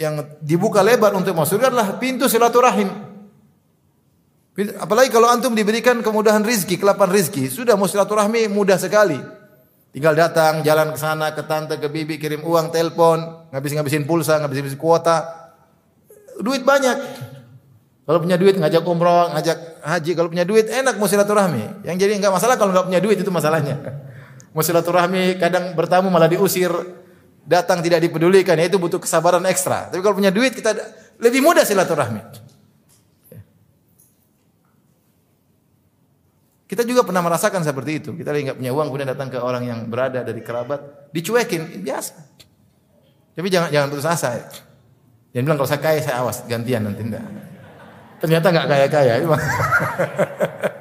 [0.00, 2.88] yang dibuka lebar untuk masuk surga adalah pintu silaturahim.
[4.80, 9.20] Apalagi kalau antum diberikan kemudahan rizki, kelapan rizki, sudah mau silaturahmi mudah sekali.
[9.92, 14.80] Tinggal datang, jalan ke sana, ke tante, ke bibi, kirim uang, telepon, ngabis-ngabisin pulsa, ngabis-ngabisin
[14.80, 15.52] kuota.
[16.40, 16.96] Duit banyak.
[18.08, 21.84] Kalau punya duit ngajak umroh, ngajak haji, kalau punya duit enak mau silaturahmi.
[21.84, 23.76] Yang jadi enggak masalah kalau enggak punya duit itu masalahnya.
[24.56, 26.72] Mau silaturahmi kadang bertamu malah diusir,
[27.50, 29.90] datang tidak dipedulikan, ya itu butuh kesabaran ekstra.
[29.90, 30.70] Tapi kalau punya duit kita
[31.18, 32.22] lebih mudah silaturahmi.
[36.70, 38.10] Kita juga pernah merasakan seperti itu.
[38.14, 42.14] Kita lagi nggak punya uang kemudian datang ke orang yang berada dari kerabat, dicuekin biasa.
[43.34, 44.46] Tapi jangan jangan putus asa.
[45.34, 47.26] Jangan bilang kalau saya kaya saya awas gantian nanti enggak.
[48.22, 49.14] Ternyata nggak kaya kaya.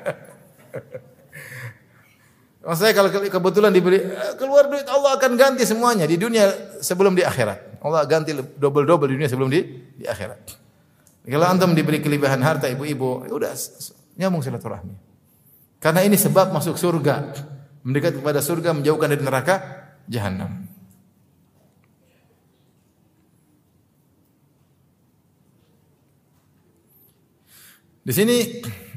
[2.59, 4.03] Maksudnya kalau kebetulan diberi
[4.35, 7.79] keluar duit Allah akan ganti semuanya di dunia sebelum di akhirat.
[7.79, 9.63] Allah ganti double double di dunia sebelum di
[9.95, 10.59] di akhirat.
[11.23, 13.53] Kalau anda diberi kelebihan harta ibu-ibu, ya udah
[14.19, 14.95] nyambung silaturahmi.
[15.79, 17.31] Karena ini sebab masuk surga,
[17.87, 19.55] mendekat kepada surga, menjauhkan dari neraka
[20.11, 20.67] jahanam.
[28.03, 28.37] Di sini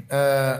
[0.09, 0.57] uh,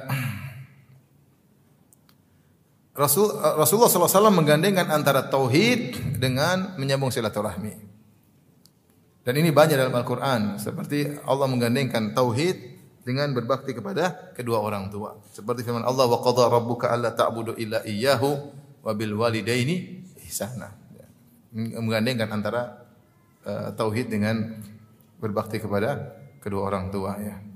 [2.94, 7.74] Rasul, Rasulullah SAW menggandengkan antara tauhid dengan menyambung silaturahmi.
[9.26, 10.62] Dan ini banyak dalam Al-Quran.
[10.62, 12.54] Seperti Allah menggandengkan tauhid
[13.02, 15.18] dengan berbakti kepada kedua orang tua.
[15.34, 18.30] Seperti firman Allah, wa qadha rabbuka alla ta'budu illa iyyahu
[18.86, 20.70] wa bil walidaini ihsana.
[21.54, 22.84] Menggandengkan antara
[23.48, 24.60] uh, tauhid dengan
[25.18, 26.14] berbakti kepada
[26.44, 27.53] kedua orang tua ya.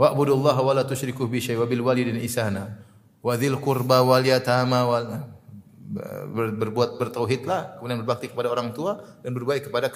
[0.00, 2.72] Wa'budullaha wa la tusyriku bi syai' wa bil walidaini ihsana.
[3.20, 5.04] Wa dzil qurba wal yatama wal
[6.32, 9.92] ber, berbuat bertauhidlah, kemudian berbakti kepada orang tua dan berbaik kepada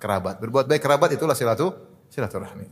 [0.00, 0.40] kerabat.
[0.40, 1.76] Berbuat baik kerabat itulah silatu
[2.08, 2.64] silaturahmi.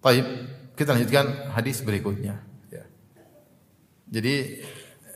[0.00, 0.26] Baik,
[0.74, 2.40] kita lanjutkan hadis berikutnya.
[2.72, 2.88] Ya.
[4.10, 4.64] Jadi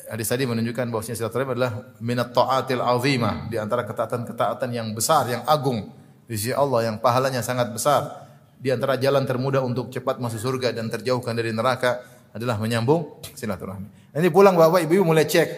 [0.08, 5.42] hadis tadi menunjukkan bahwasanya silaturahmi adalah minat taatil azimah di antara ketaatan-ketaatan yang besar, yang
[5.48, 5.88] agung
[6.24, 8.26] di sisi Allah yang pahalanya sangat besar.
[8.60, 12.00] Di antara jalan termudah untuk cepat masuk surga dan terjauhkan dari neraka
[12.32, 14.16] adalah menyambung silaturahmi.
[14.16, 15.48] Ini pulang Bapak Ibu mulai cek.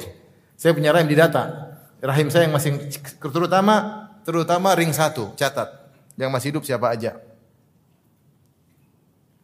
[0.59, 1.77] Saya punya rahim di data.
[2.03, 2.77] Rahim saya yang masih
[3.21, 5.71] terutama terutama ring satu, catat.
[6.19, 7.21] Yang masih hidup siapa aja?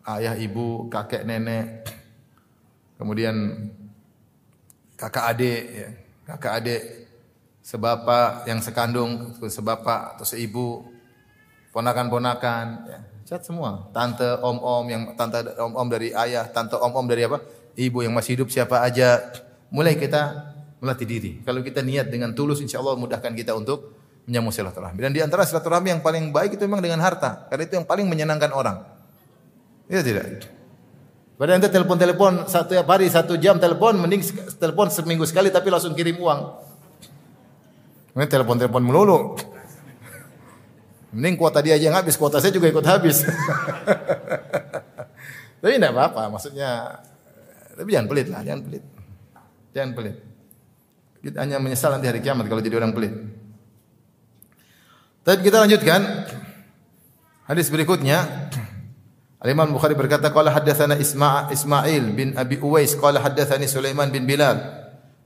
[0.02, 1.86] Ayah, ibu, kakek, nenek,
[2.98, 3.34] kemudian
[5.02, 5.88] kakak adik, ya.
[6.30, 6.82] kakak adik,
[7.58, 10.86] sebapak yang sekandung, sebapak atau seibu,
[11.74, 12.98] ponakan-ponakan, ya.
[13.26, 13.90] cat semua.
[13.90, 17.42] Tante, om-om yang tante om-om dari ayah, tante om-om dari apa?
[17.74, 19.18] Ibu yang masih hidup siapa aja.
[19.72, 21.32] Mulai kita melatih diri.
[21.42, 23.96] Kalau kita niat dengan tulus, insya Allah mudahkan kita untuk
[24.28, 25.02] menyambung silaturahmi.
[25.02, 28.06] Dan di antara silaturahmi yang paling baik itu memang dengan harta, karena itu yang paling
[28.06, 28.86] menyenangkan orang.
[29.90, 30.46] Iya tidak?
[31.42, 34.22] Padahal ente telepon-telepon satu hari satu jam telepon, mending
[34.62, 36.38] telepon seminggu sekali tapi langsung kirim uang.
[38.14, 39.34] Ini telepon-telepon melulu.
[41.10, 43.26] Mending kuota dia aja yang habis, kuota saya juga ikut habis.
[45.58, 47.02] tapi tidak apa-apa, maksudnya.
[47.74, 48.84] Tapi jangan pelit lah, jangan pelit.
[49.74, 50.16] Jangan pelit.
[51.26, 53.18] Kita hanya menyesal nanti hari kiamat kalau jadi orang pelit.
[55.26, 56.06] Tapi kita lanjutkan.
[57.50, 58.30] Hadis berikutnya.
[59.42, 64.54] Al-Imam Bukhari berkata qala haddatsana Isma' Ismail bin Abi Uwais qala haddatsani Sulaiman bin Bilal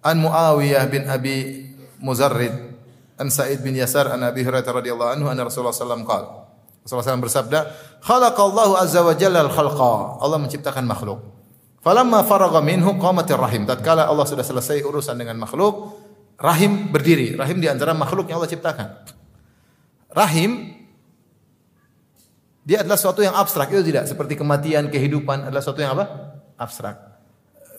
[0.00, 1.68] an Muawiyah bin Abi
[2.00, 2.52] Muzarrid
[3.20, 6.04] an Sa'id bin Yasar an Abi Hurairah radhiyallahu anhu anna Rasulullah alaihi wasallam
[6.86, 7.58] Rasulullah SAW bersabda,
[7.98, 11.18] "Khalaqallahu azza wa jalla al-khalqa." Allah menciptakan makhluk.
[11.82, 13.66] Falamma faragha minhu qamatir rahim.
[13.66, 15.98] Tatkala Allah sudah selesai urusan dengan makhluk,
[16.38, 17.34] rahim berdiri.
[17.34, 18.86] Rahim di antara makhluk yang Allah ciptakan.
[20.14, 20.75] Rahim
[22.66, 26.34] dia adalah sesuatu yang abstrak itu tidak seperti kematian, kehidupan adalah sesuatu yang apa?
[26.58, 26.98] Abstrak.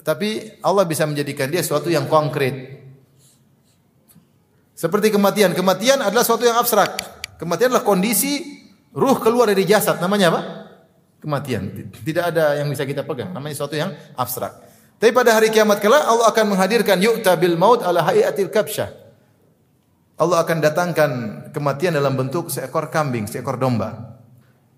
[0.08, 2.88] Tapi Allah bisa menjadikan dia sesuatu yang konkret.
[4.72, 6.96] Seperti kematian, kematian adalah sesuatu yang abstrak.
[7.36, 8.64] Kematian adalah kondisi
[8.96, 10.42] ruh keluar dari jasad, namanya apa?
[11.20, 11.68] Kematian.
[11.92, 14.56] Tidak ada yang bisa kita pegang, namanya sesuatu yang abstrak.
[15.04, 18.88] Tapi pada hari kiamat kelak Allah akan menghadirkan yu'ta bil maut ala hayatil kabsyah.
[20.16, 21.12] Allah akan datangkan
[21.52, 24.17] kematian dalam bentuk seekor kambing, seekor domba.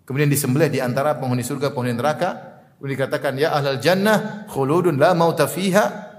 [0.09, 2.57] Kemudian disembelih di antara penghuni surga, penghuni neraka.
[2.81, 6.09] Kemudian dikatakan, Ya ahlal jannah, khuludun la mauta fiha.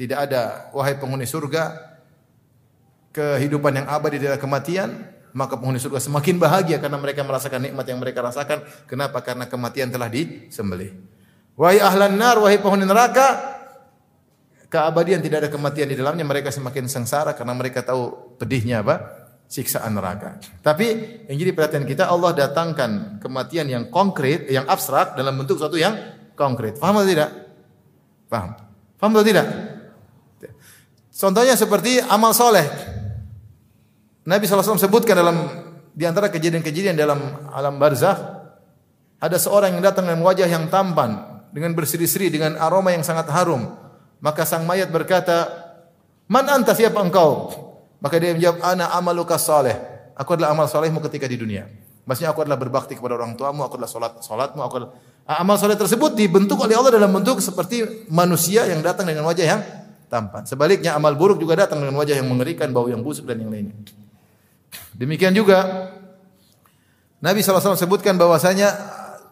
[0.00, 1.76] Tidak ada, wahai penghuni surga,
[3.12, 5.12] kehidupan yang abadi tidak kematian.
[5.36, 8.64] Maka penghuni surga semakin bahagia karena mereka merasakan nikmat yang mereka rasakan.
[8.88, 9.20] Kenapa?
[9.20, 10.96] Karena kematian telah disembelih.
[11.52, 13.60] Wahai ahlan nar, wahai penghuni neraka,
[14.72, 19.23] keabadian tidak ada kematian di dalamnya, mereka semakin sengsara karena mereka tahu pedihnya apa?
[19.48, 20.40] Siksaan neraka.
[20.64, 20.86] Tapi
[21.30, 25.94] yang jadi perhatian kita Allah datangkan kematian yang konkret, yang abstrak dalam bentuk sesuatu yang
[26.34, 26.80] konkret.
[26.80, 27.30] Paham atau tidak?
[28.26, 28.50] Paham.
[28.98, 29.46] Paham atau tidak?
[31.14, 32.66] Contohnya seperti amal soleh.
[34.24, 35.36] Nabi SAW sebutkan dalam
[35.94, 38.18] di antara kejadian-kejadian dalam alam barzakh
[39.22, 43.70] ada seorang yang datang dengan wajah yang tampan, dengan berseri-seri, dengan aroma yang sangat harum.
[44.18, 45.48] Maka sang mayat berkata,
[46.26, 47.52] "Man anta siapa engkau?"
[47.98, 49.76] Maka dia menjawab, "Ana amaluka saleh."
[50.14, 51.66] Aku adalah amal salehmu ketika di dunia.
[52.04, 54.92] Maksudnya aku adalah berbakti kepada orang tuamu, aku adalah salat salatmu, aku adalah
[55.40, 59.60] amal saleh tersebut dibentuk oleh Allah dalam bentuk seperti manusia yang datang dengan wajah yang
[60.12, 60.44] tampan.
[60.44, 63.74] Sebaliknya amal buruk juga datang dengan wajah yang mengerikan, bau yang busuk dan yang lainnya.
[64.94, 65.90] Demikian juga
[67.24, 68.68] Nabi SAW sebutkan bahwasanya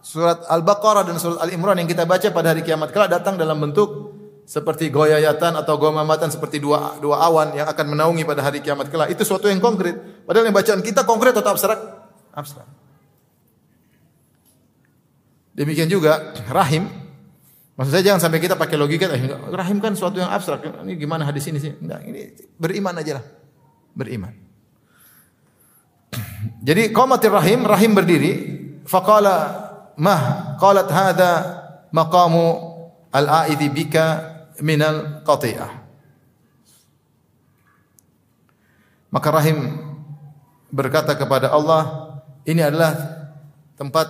[0.00, 4.11] surat Al-Baqarah dan surat Al-Imran yang kita baca pada hari kiamat kelak datang dalam bentuk
[4.42, 9.14] seperti goyayatan atau gomamatan seperti dua dua awan yang akan menaungi pada hari kiamat kelak.
[9.14, 10.26] Itu suatu yang konkret.
[10.26, 11.78] Padahal yang bacaan kita konkret atau abstrak?
[12.34, 12.66] Abstrak.
[15.52, 16.88] Demikian juga rahim.
[17.72, 20.60] Maksud saya jangan sampai kita pakai logika, eh, rahim kan suatu yang abstrak.
[20.84, 21.72] Ini gimana hadis ini sih?
[21.72, 23.26] Enggak, ini beriman aja lah.
[23.92, 24.32] beriman.
[26.68, 28.32] Jadi qamatir rahim, rahim berdiri,
[28.88, 29.36] faqala
[30.00, 31.32] mah qalat hadza
[31.92, 32.72] maqamu
[33.12, 34.31] al-a'idhi bika
[34.62, 35.82] minal qati'ah.
[39.12, 39.58] Maka rahim
[40.72, 42.16] berkata kepada Allah,
[42.48, 42.96] ini adalah
[43.76, 44.08] tempat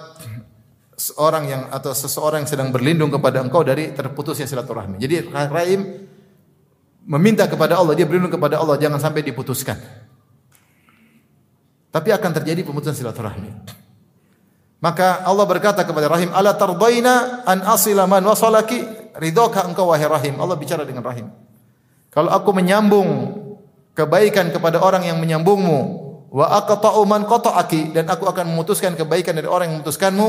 [0.94, 5.02] seorang yang atau seseorang yang sedang berlindung kepada engkau dari terputusnya silaturahmi.
[5.02, 6.06] Jadi rahim
[7.02, 9.74] meminta kepada Allah, dia berlindung kepada Allah jangan sampai diputuskan.
[11.92, 13.82] Tapi akan terjadi pemutusan silaturahmi.
[14.82, 20.40] Maka Allah berkata kepada Rahim, "Ala tardaina an asila man wasalaki?" Ridhokah engkau wahai Rahim?
[20.40, 21.28] Allah bicara dengan Rahim.
[22.12, 23.08] Kalau aku menyambung
[23.92, 25.78] kebaikan kepada orang yang menyambungmu,
[26.32, 30.28] wa aqta'u man qata'aki dan aku akan memutuskan kebaikan dari orang yang memutuskanmu,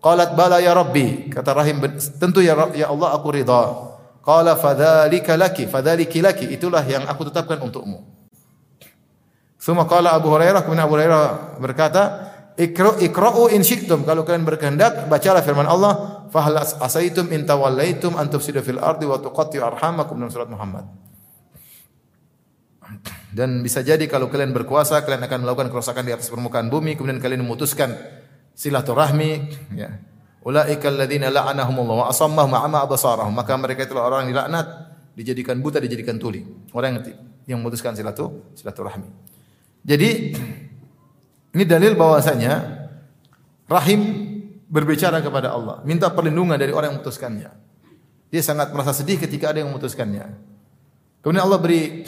[0.00, 1.32] qalat bala ya Rabbi.
[1.32, 1.80] Kata Rahim,
[2.20, 3.62] tentu ya ya Allah aku ridha.
[4.26, 6.50] Qala fadzalika laki, fadzaliki laki.
[6.50, 8.02] Itulah yang aku tetapkan untukmu.
[9.54, 12.02] Suma qala Abu Hurairah, kemudian Abu Hurairah berkata,
[12.56, 14.08] Ikra ikra'u in syi'tum.
[14.08, 19.60] Kalau kalian berkehendak, bacalah firman Allah, fahal asaitum in tawallaitum an fil ardi wa tuqatti'u
[19.60, 20.88] arhamakum dalam surat Muhammad.
[23.28, 27.20] Dan bisa jadi kalau kalian berkuasa, kalian akan melakukan kerusakan di atas permukaan bumi, kemudian
[27.20, 27.92] kalian memutuskan
[28.56, 29.30] silaturahmi,
[29.76, 29.92] ya.
[30.40, 33.34] Ulaika alladziina la'anahumullah wa asammahum ama absarahum.
[33.34, 34.66] Maka mereka itulah orang yang dilaknat,
[35.12, 36.40] dijadikan buta, dijadikan tuli.
[36.72, 37.02] Orang yang
[37.50, 39.10] yang memutuskan silatu silaturahmi.
[39.82, 40.38] Jadi
[41.56, 42.84] ini dalil bahwasanya
[43.64, 44.00] rahim
[44.68, 47.50] berbicara kepada Allah, minta perlindungan dari orang yang memutuskannya.
[48.28, 50.36] Dia sangat merasa sedih ketika ada yang memutuskannya.
[51.24, 52.04] Kemudian Allah beri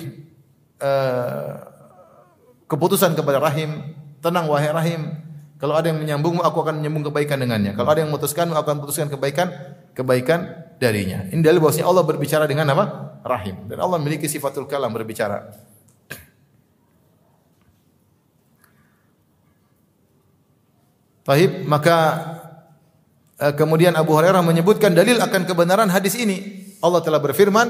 [0.85, 1.55] uh,
[2.69, 5.17] keputusan kepada rahim, tenang wahai rahim,
[5.59, 7.75] kalau ada yang menyambungmu, aku akan menyambung kebaikan dengannya.
[7.75, 9.51] Kalau ada yang memutuskanmu, aku akan putuskan kebaikan,
[9.91, 10.39] kebaikan
[10.79, 11.27] darinya.
[11.35, 12.85] Ini dalil bahwasanya Allah berbicara dengan apa?
[13.27, 13.67] Rahim.
[13.67, 15.51] Dan Allah memiliki sifatul kalam berbicara.
[21.29, 21.97] Taib, maka
[23.37, 26.73] uh, kemudian Abu Hurairah menyebutkan dalil akan kebenaran hadis ini.
[26.81, 27.69] Allah telah berfirman,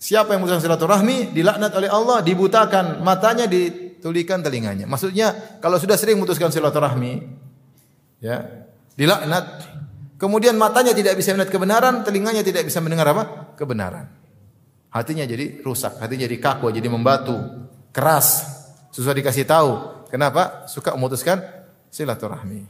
[0.00, 4.88] siapa yang memutuskan silaturahmi dilaknat oleh Allah, dibutakan matanya, di tulikan telinganya.
[4.88, 7.28] Maksudnya kalau sudah sering memutuskan silaturahmi,
[8.24, 8.64] ya,
[8.96, 9.44] dilaknat,
[10.16, 13.52] kemudian matanya tidak bisa melihat kebenaran, telinganya tidak bisa mendengar apa?
[13.52, 14.08] Kebenaran.
[14.88, 17.36] Hatinya jadi rusak, hatinya jadi kaku, jadi membatu,
[17.92, 18.48] keras.
[18.96, 20.00] Susah dikasih tahu.
[20.08, 20.64] Kenapa?
[20.66, 21.59] Suka memutuskan
[21.90, 22.62] silaturahmi.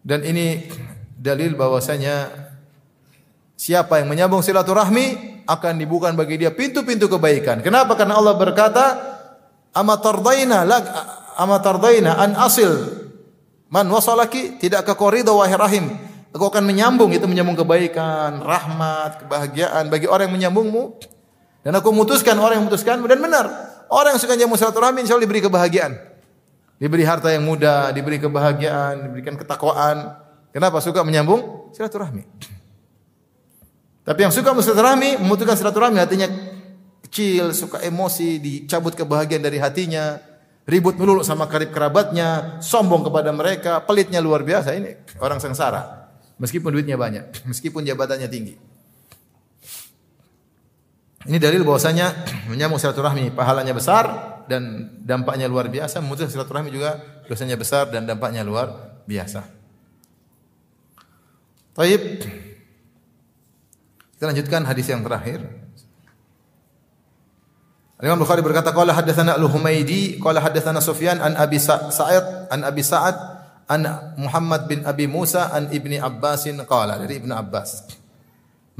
[0.00, 0.64] Dan ini
[1.12, 2.32] dalil bahwasanya
[3.58, 7.60] siapa yang menyambung silaturahmi akan dibuka bagi dia pintu-pintu kebaikan.
[7.60, 7.92] Kenapa?
[7.98, 8.84] Karena Allah berkata,
[9.76, 10.84] "Amatardaina lak
[11.36, 12.72] amatardaina an asil
[13.68, 15.86] man wasalaki tidak ke koridor wahai rahim."
[16.30, 20.94] Aku akan menyambung itu menyambung kebaikan, rahmat, kebahagiaan bagi orang yang menyambungmu.
[21.66, 23.44] Dan aku memutuskan orang yang memutuskanmu dan benar.
[23.90, 26.09] Orang yang suka nyambung silaturahmi insya Allah diberi kebahagiaan.
[26.80, 30.16] Diberi harta yang mudah, diberi kebahagiaan, diberikan ketakwaan.
[30.48, 32.24] Kenapa suka menyambung silaturahmi?
[34.00, 36.26] Tapi yang suka silaturahmi, membutuhkan silaturahmi hatinya
[37.04, 40.22] kecil, suka emosi, dicabut kebahagiaan dari hatinya,
[40.64, 46.08] ribut melulu sama karib kerabatnya, sombong kepada mereka, pelitnya luar biasa ini orang sengsara.
[46.40, 48.54] Meskipun duitnya banyak, meskipun jabatannya tinggi.
[51.28, 52.14] Ini dalil bahwasanya
[52.50, 56.02] menyambung silaturahmi pahalanya besar dan dampaknya luar biasa.
[56.02, 56.98] Memutuskan silaturahmi juga
[57.30, 59.46] dosanya besar dan dampaknya luar biasa.
[61.78, 62.02] Taib.
[64.18, 65.46] Kita lanjutkan hadis yang terakhir.
[68.00, 73.16] Imam Bukhari berkata qala haddatsana Al-Humaidi qala haddatsana Sufyan an Abi Sa'id an Abi Sa'ad
[73.68, 73.84] an
[74.16, 78.00] Muhammad bin Abi Musa an Ibni Abbasin qala dari Ibnu Abbas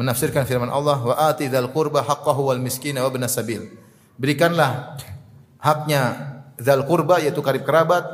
[0.01, 3.68] menafsirkan firman Allah wa ati dzal qurba haqqahu wal miskina wa ibn sabil
[4.16, 4.97] berikanlah
[5.61, 6.03] haknya
[6.61, 8.05] dzal qurba yaitu karib kerabat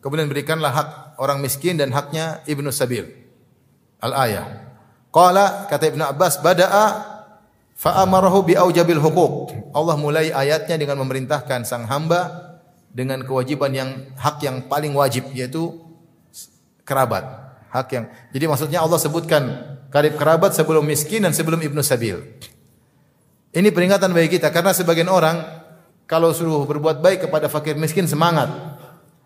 [0.00, 0.88] kemudian berikanlah hak
[1.20, 3.06] orang miskin dan haknya ibnu sabil
[4.02, 4.64] al ayah
[5.14, 6.86] Qala kata Ibnu Abbas bada'a
[7.78, 9.70] fa amarahu bi aujabil huquq.
[9.70, 12.50] Allah mulai ayatnya dengan memerintahkan sang hamba
[12.90, 15.70] dengan kewajiban yang hak yang paling wajib yaitu
[16.82, 17.22] kerabat.
[17.70, 19.42] Hak yang Jadi maksudnya Allah sebutkan
[19.94, 22.18] karib kerabat sebelum miskin dan sebelum ibnu sabil.
[23.54, 25.62] Ini peringatan bagi kita karena sebagian orang
[26.04, 28.50] kalau suruh berbuat baik kepada fakir miskin semangat.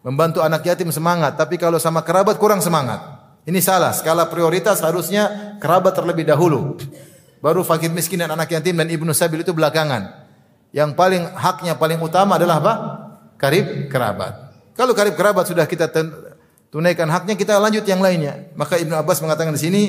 [0.06, 3.02] Membantu anak yatim semangat, tapi kalau sama kerabat kurang semangat.
[3.44, 3.90] Ini salah.
[3.90, 6.78] Skala prioritas harusnya kerabat terlebih dahulu.
[7.42, 10.26] Baru fakir miskin dan anak yatim dan ibnu sabil itu belakangan.
[10.70, 12.74] Yang paling haknya paling utama adalah apa?
[13.40, 14.52] Karib kerabat.
[14.76, 15.90] Kalau karib kerabat sudah kita
[16.68, 18.52] tunaikan haknya, kita lanjut yang lainnya.
[18.54, 19.82] Maka Ibnu Abbas mengatakan di sini,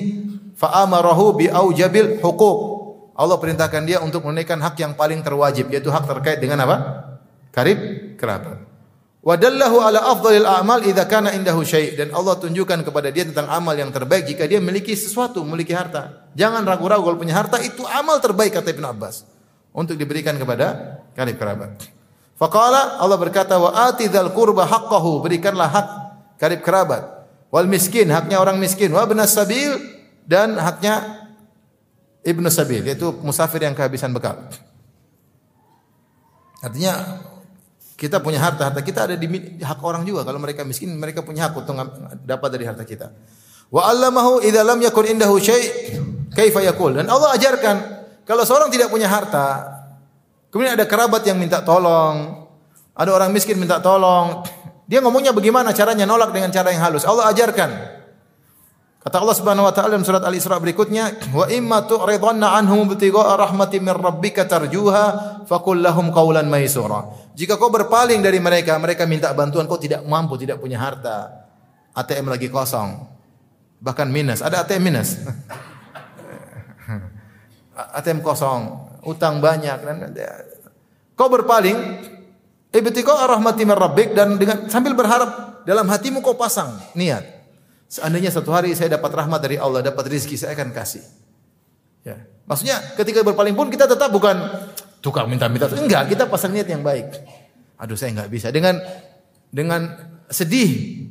[0.55, 2.78] fa'amarahu bi aujabil huquq.
[3.19, 6.77] Allah perintahkan dia untuk menunaikan hak yang paling terwajib yaitu hak terkait dengan apa?
[7.51, 8.63] Karib kerabat.
[9.19, 13.75] Wadallahu ala afdalil a'mal idza kana indahu syai' dan Allah tunjukkan kepada dia tentang amal
[13.75, 16.31] yang terbaik jika dia memiliki sesuatu, memiliki harta.
[16.39, 19.27] Jangan ragu-ragu kalau punya harta itu amal terbaik kata Ibn Abbas
[19.75, 21.91] untuk diberikan kepada karib kerabat.
[22.39, 25.87] Faqala Allah berkata wa atidhal qurba haqqahu berikanlah hak
[26.39, 29.75] karib kerabat wal miskin haknya orang miskin wa ibnas sabil
[30.23, 31.18] dan haknya
[32.23, 34.37] ibnu sabil yaitu musafir yang kehabisan bekal.
[36.59, 37.23] Artinya
[37.99, 39.27] kita punya harta, harta kita ada di
[39.59, 40.23] hak orang juga.
[40.23, 41.75] Kalau mereka miskin, mereka punya hak untuk
[42.23, 43.11] dapat dari harta kita.
[43.71, 45.95] Wa allamahu idza lam yakun indahu syai'
[46.31, 46.95] kaifa yaqul.
[46.95, 47.75] Dan Allah ajarkan
[48.23, 49.67] kalau seorang tidak punya harta,
[50.53, 52.47] kemudian ada kerabat yang minta tolong,
[52.95, 54.47] ada orang miskin minta tolong,
[54.89, 57.05] dia ngomongnya bagaimana caranya nolak dengan cara yang halus.
[57.05, 57.98] Allah ajarkan.
[58.99, 63.79] Kata Allah Subhanahu wa taala dalam surat Al-Isra berikutnya, "Wa imma tu'ridanna anhum ibtigha'a rahmatin
[63.87, 65.03] min rabbika tarjuha
[65.47, 70.35] faqul lahum qawlan maysura." Jika kau berpaling dari mereka, mereka minta bantuan, kau tidak mampu,
[70.35, 71.47] tidak punya harta.
[71.95, 73.07] ATM lagi kosong.
[73.79, 75.15] Bahkan minus, ada ATM minus.
[78.03, 79.79] ATM kosong, utang banyak
[81.15, 81.75] kau berpaling
[82.71, 87.38] ibtigha'a rahmatin min rabbik dan dengan sambil berharap dalam hatimu kau pasang niat
[87.89, 91.01] Seandainya satu hari saya dapat rahmat dari Allah, dapat rezeki, saya akan kasih.
[92.05, 92.21] Ya.
[92.45, 94.37] Maksudnya ketika berpaling pun kita tetap bukan
[95.01, 95.65] tukang minta-minta.
[95.73, 97.17] Enggak, kita pasang niat yang baik.
[97.81, 98.53] Aduh saya enggak bisa.
[98.53, 98.77] Dengan
[99.49, 99.89] dengan
[100.29, 101.01] sedih.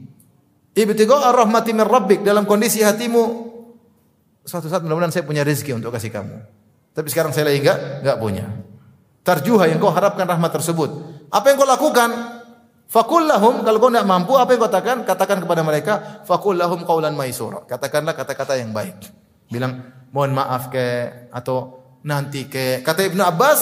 [0.78, 3.50] Ibtigha ar-rahmati min rabbik dalam kondisi hatimu
[4.46, 6.38] suatu saat mudah-mudahan saya punya rezeki untuk kasih kamu.
[6.94, 8.46] Tapi sekarang saya lagi enggak enggak punya.
[9.26, 10.90] Tarjuha yang kau harapkan rahmat tersebut.
[11.34, 12.37] Apa yang kau lakukan?
[12.88, 14.96] Fakul lahum kalau kau tidak mampu apa yang kau katakan?
[15.04, 17.60] Katakan kepada mereka fakul lahum kaulan maisura.
[17.68, 18.96] Katakanlah kata-kata yang baik.
[19.52, 22.80] Bilang mohon maaf ke atau nanti ke.
[22.80, 23.60] Kata Ibnu Abbas,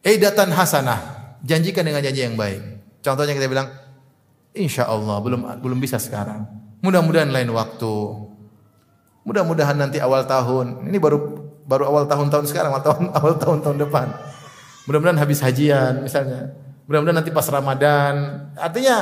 [0.00, 1.20] eidatan hasanah.
[1.44, 2.80] Janjikan dengan janji yang baik.
[3.04, 3.68] Contohnya kita bilang,
[4.56, 6.48] insya Allah belum belum bisa sekarang.
[6.80, 7.94] Mudah-mudahan lain waktu.
[9.28, 10.88] Mudah-mudahan nanti awal tahun.
[10.88, 11.18] Ini baru
[11.68, 14.08] baru awal tahun-tahun sekarang, awal tahun awal tahun-tahun depan.
[14.88, 16.56] Mudah-mudahan habis hajian misalnya.
[16.90, 18.50] Mudah-mudahan nanti pas Ramadan.
[18.58, 18.96] Artinya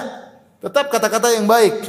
[0.61, 1.89] tetap kata-kata yang baik.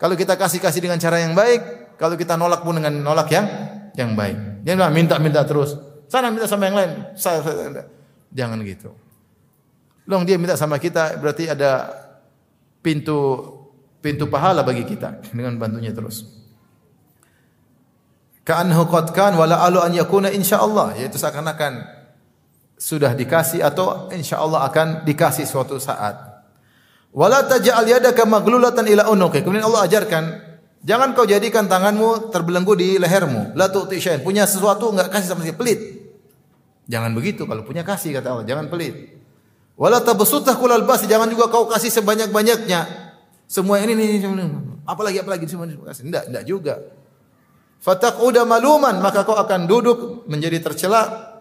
[0.00, 3.44] Kalau kita kasih-kasih dengan cara yang baik, kalau kita nolak pun dengan nolak yang
[3.92, 4.64] yang baik.
[4.64, 5.76] Jangan minta-minta terus.
[6.08, 6.90] Sana minta sama yang lain.
[8.32, 8.96] Jangan gitu.
[10.08, 11.92] Long dia minta sama kita berarti ada
[12.80, 13.44] pintu
[14.00, 16.24] pintu pahala bagi kita dengan bantunya terus.
[18.48, 21.93] Ka'annahu qad kan wala alu an yakuna insyaallah yaitu seakan-akan
[22.74, 26.34] sudah dikasih atau insya Allah akan dikasih suatu saat.
[27.14, 29.46] Wala taj'al yadaka maglulatan ila unuqi.
[29.46, 30.24] Kemudian Allah ajarkan,
[30.82, 33.54] jangan kau jadikan tanganmu terbelenggu di lehermu.
[33.54, 34.20] La tu'ti syai'an.
[34.26, 35.80] Punya sesuatu enggak kasih sama sekali, pelit.
[36.90, 39.14] Jangan begitu kalau punya kasih kata Allah, jangan pelit.
[39.78, 43.06] Wala tabsutah kulal bas, jangan juga kau kasih sebanyak-banyaknya.
[43.46, 44.26] Semua ini ini,
[44.82, 46.10] apalagi apalagi semua ini kasih.
[46.10, 46.74] Enggak, enggak juga.
[47.78, 51.33] Fataquda maluman, maka kau akan duduk menjadi tercela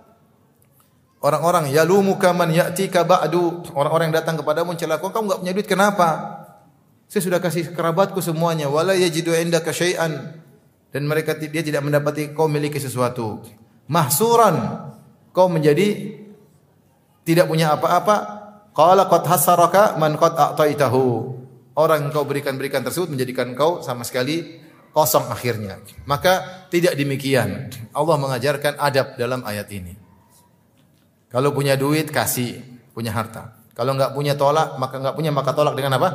[1.24, 3.64] Orang-orang yalumuka man ya'tika ba'du.
[3.72, 6.10] Orang-orang yang datang kepadamu mencela kau, kamu enggak punya duit kenapa?
[7.08, 8.68] Saya sudah kasih kerabatku semuanya.
[8.68, 10.36] Wala yajidu indaka syai'an.
[10.92, 13.40] Dan mereka dia tidak mendapati kau miliki sesuatu.
[13.88, 14.84] Mahsuran.
[15.32, 16.12] Kau menjadi
[17.24, 18.16] tidak punya apa-apa.
[18.76, 21.40] Qala qad hasaraka man qad a'taitahu.
[21.80, 24.60] Orang yang kau berikan-berikan tersebut menjadikan kau sama sekali
[24.92, 25.80] kosong akhirnya.
[26.04, 27.72] Maka tidak demikian.
[27.96, 30.03] Allah mengajarkan adab dalam ayat ini.
[31.34, 32.62] Kalau punya duit kasih,
[32.94, 33.58] punya harta.
[33.74, 36.10] Kalau enggak punya tolak, maka enggak punya maka tolak dengan apa?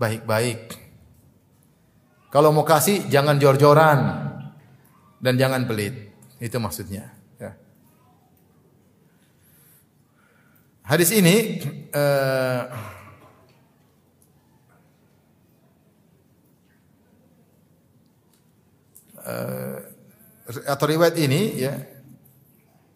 [0.00, 0.80] Baik-baik.
[2.32, 4.00] Kalau mau kasih jangan jor-joran
[5.20, 6.08] dan jangan pelit.
[6.40, 7.12] Itu maksudnya.
[7.36, 7.52] Ya.
[10.88, 11.60] Hadis ini
[11.92, 12.64] uh,
[19.28, 19.78] uh,
[20.64, 21.91] atau riwayat ini ya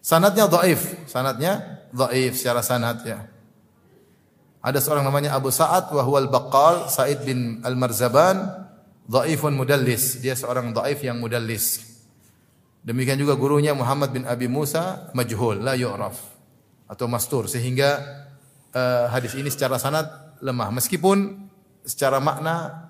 [0.07, 3.27] Sanatnya dhaif, sanatnya dhaif secara sanad ya.
[4.63, 8.39] Ada seorang namanya Abu Sa'ad wa huwal Baqqal Sa'id bin Al-Marzaban
[9.11, 10.23] dhaifun mudallis.
[10.23, 11.83] Dia seorang dhaif yang mudallis.
[12.87, 16.15] Demikian juga gurunya Muhammad bin Abi Musa majhul, la yu'raf
[16.87, 17.99] atau mastur sehingga
[18.79, 20.07] uh, hadis ini secara sanad
[20.39, 21.51] lemah meskipun
[21.83, 22.87] secara makna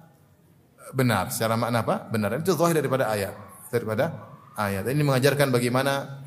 [0.93, 1.33] benar.
[1.33, 2.13] Secara makna apa?
[2.13, 2.45] Benar.
[2.45, 3.33] Itu zahir daripada ayat.
[3.73, 4.05] Daripada
[4.53, 4.85] ayat.
[4.85, 6.25] Ini mengajarkan bagaimana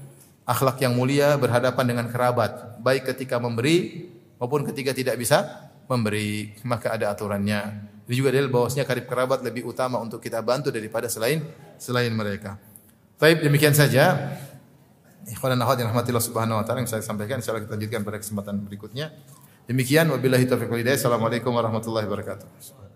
[0.50, 4.10] akhlak yang mulia berhadapan dengan kerabat, baik ketika memberi
[4.42, 7.86] maupun ketika tidak bisa memberi, maka ada aturannya.
[8.10, 11.46] Ini juga dalil bahwasanya karib kerabat lebih utama untuk kita bantu daripada selain
[11.78, 12.58] selain mereka.
[13.22, 14.34] Baik, demikian saja
[15.30, 18.18] Ikhwan dan akhwat yang rahmatillah subhanahu wa ta'ala yang saya sampaikan insyaallah kita lanjutkan pada
[18.18, 19.14] kesempatan berikutnya.
[19.70, 20.98] Demikian wabillahi taufiq wal hidayah.
[20.98, 22.89] Assalamualaikum warahmatullahi wabarakatuh.